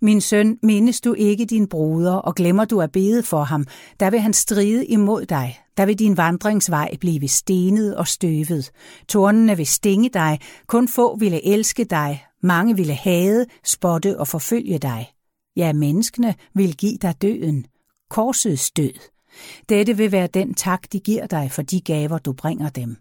[0.02, 3.66] min søn, mindes du ikke din bruder, og glemmer du at bede for ham,
[4.00, 5.60] der vil han stride imod dig.
[5.76, 8.70] Der vil din vandringsvej blive stenet og støvet.
[9.08, 14.78] Tornene vil stinge dig, kun få ville elske dig, mange ville hade, spotte og forfølge
[14.78, 15.12] dig.
[15.56, 17.66] Ja, menneskene vil give dig døden,
[18.10, 18.92] korsets død.
[19.68, 22.96] Dette vil være den tak, de giver dig for de gaver, du bringer dem.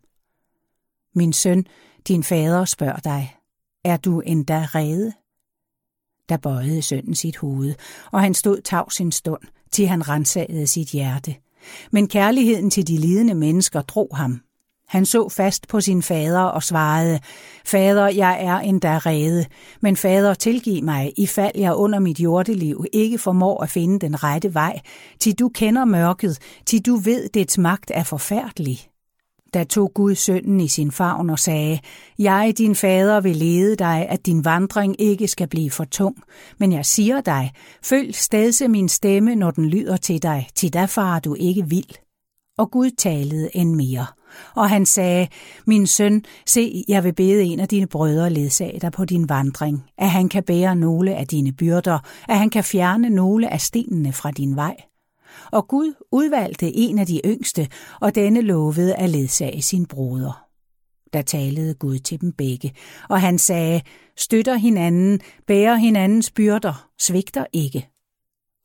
[1.16, 1.66] Min søn,
[2.08, 3.36] din fader spørger dig,
[3.84, 5.14] er du endda rede?
[6.30, 7.74] Der bøjede sønnen sit hoved,
[8.12, 9.42] og han stod tavs en stund,
[9.72, 11.36] til han rensagede sit hjerte.
[11.92, 14.42] Men kærligheden til de lidende mennesker drog ham.
[14.88, 17.20] Han så fast på sin fader og svarede,
[17.66, 19.46] Fader, jeg er endda rede,
[19.82, 24.24] men fader, tilgiv mig, i fald jeg under mit jordeliv ikke formår at finde den
[24.24, 24.80] rette vej,
[25.20, 28.89] til du kender mørket, til du ved, dets magt er forfærdelig.
[29.54, 31.80] Da tog Gud sønnen i sin favn og sagde,
[32.20, 36.16] Jeg, din fader, vil lede dig, at din vandring ikke skal blive for tung.
[36.58, 37.52] Men jeg siger dig,
[37.84, 41.96] følg stedse min stemme, når den lyder til dig, til da farer du ikke vild.
[42.58, 44.06] Og Gud talede end mere.
[44.56, 45.28] Og han sagde,
[45.68, 49.84] Min søn, se, jeg vil bede en af dine brødre ledsage dig på din vandring,
[49.98, 52.00] at han kan bære nogle af dine byrder,
[52.30, 54.76] at han kan fjerne nogle af stenene fra din vej
[55.52, 57.68] og Gud udvalgte en af de yngste,
[58.02, 60.46] og denne lovede at ledsage sin broder.
[61.14, 62.74] Der talede Gud til dem begge,
[63.10, 63.82] og han sagde,
[64.18, 67.90] støtter hinanden, bærer hinandens byrder, svigter ikke.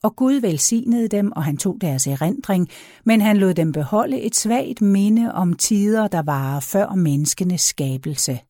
[0.02, 2.68] Og Gud velsignede dem, og han tog deres erindring,
[3.04, 8.40] men han lod dem beholde et svagt minde om tider, der var før menneskenes skabelse.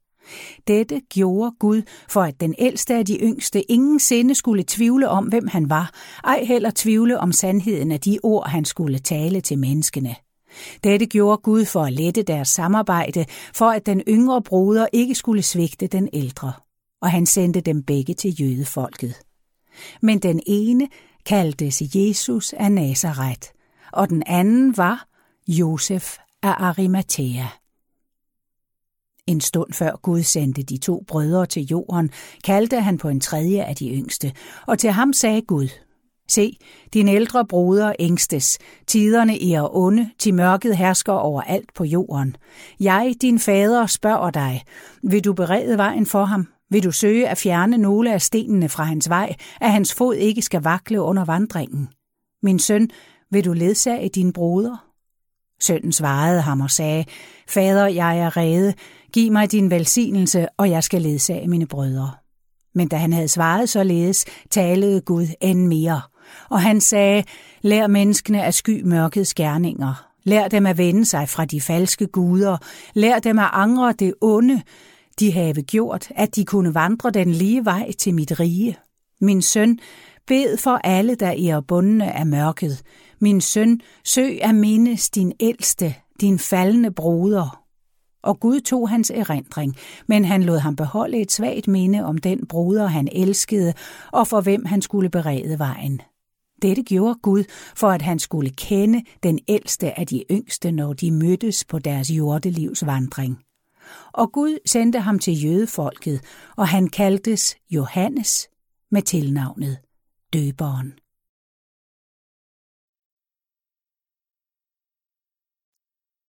[0.68, 5.24] Dette gjorde Gud, for at den ældste af de yngste ingen sinde skulle tvivle om,
[5.24, 5.90] hvem han var,
[6.24, 10.14] ej heller tvivle om sandheden af de ord, han skulle tale til menneskene.
[10.84, 13.24] Dette gjorde Gud for at lette deres samarbejde,
[13.54, 16.52] for at den yngre broder ikke skulle svigte den ældre,
[17.02, 19.14] og han sendte dem begge til jødefolket.
[20.02, 20.88] Men den ene
[21.26, 23.48] kaldtes Jesus af Nazareth,
[23.92, 25.06] og den anden var
[25.48, 27.46] Josef af Arimathea.
[29.26, 32.10] En stund før Gud sendte de to brødre til jorden,
[32.44, 34.32] kaldte han på en tredje af de yngste,
[34.66, 35.68] og til ham sagde Gud,
[36.28, 36.58] Se,
[36.94, 42.36] din ældre broder ængstes, tiderne i er onde, til mørket hersker over alt på jorden.
[42.80, 44.62] Jeg, din fader, spørger dig,
[45.02, 46.48] vil du berede vejen for ham?
[46.70, 50.42] Vil du søge at fjerne nogle af stenene fra hans vej, at hans fod ikke
[50.42, 51.88] skal vakle under vandringen?
[52.42, 52.90] Min søn,
[53.30, 54.94] vil du ledsage din broder?
[55.60, 57.04] Sønnen svarede ham og sagde,
[57.48, 58.74] Fader, jeg er rede,
[59.14, 62.10] giv mig din velsignelse, og jeg skal ledsage mine brødre.
[62.74, 66.00] Men da han havde svaret således, talede Gud end mere–
[66.50, 67.24] og han sagde,
[67.62, 70.08] lær menneskene at sky mørkets gerninger.
[70.24, 72.56] Lær dem at vende sig fra de falske guder.
[72.94, 74.62] Lær dem at angre det onde,
[75.20, 78.78] de have gjort, at de kunne vandre den lige vej til mit rige.
[79.20, 79.78] Min søn,
[80.26, 82.82] bed for alle, der er bundne af mørket.
[83.20, 87.63] Min søn, søg at mindes din ældste, din faldende broder.
[88.24, 89.76] Og Gud tog hans erindring,
[90.06, 93.74] men han lod ham beholde et svagt minde om den bruder, han elskede,
[94.12, 96.00] og for hvem han skulle berede vejen.
[96.62, 97.44] Dette gjorde Gud,
[97.76, 102.10] for at han skulle kende den ældste af de yngste, når de mødtes på deres
[102.10, 103.38] jordelivs vandring.
[104.12, 106.20] Og Gud sendte ham til jødefolket,
[106.56, 108.48] og han kaldtes Johannes
[108.90, 109.78] med tilnavnet
[110.32, 110.92] Døberen.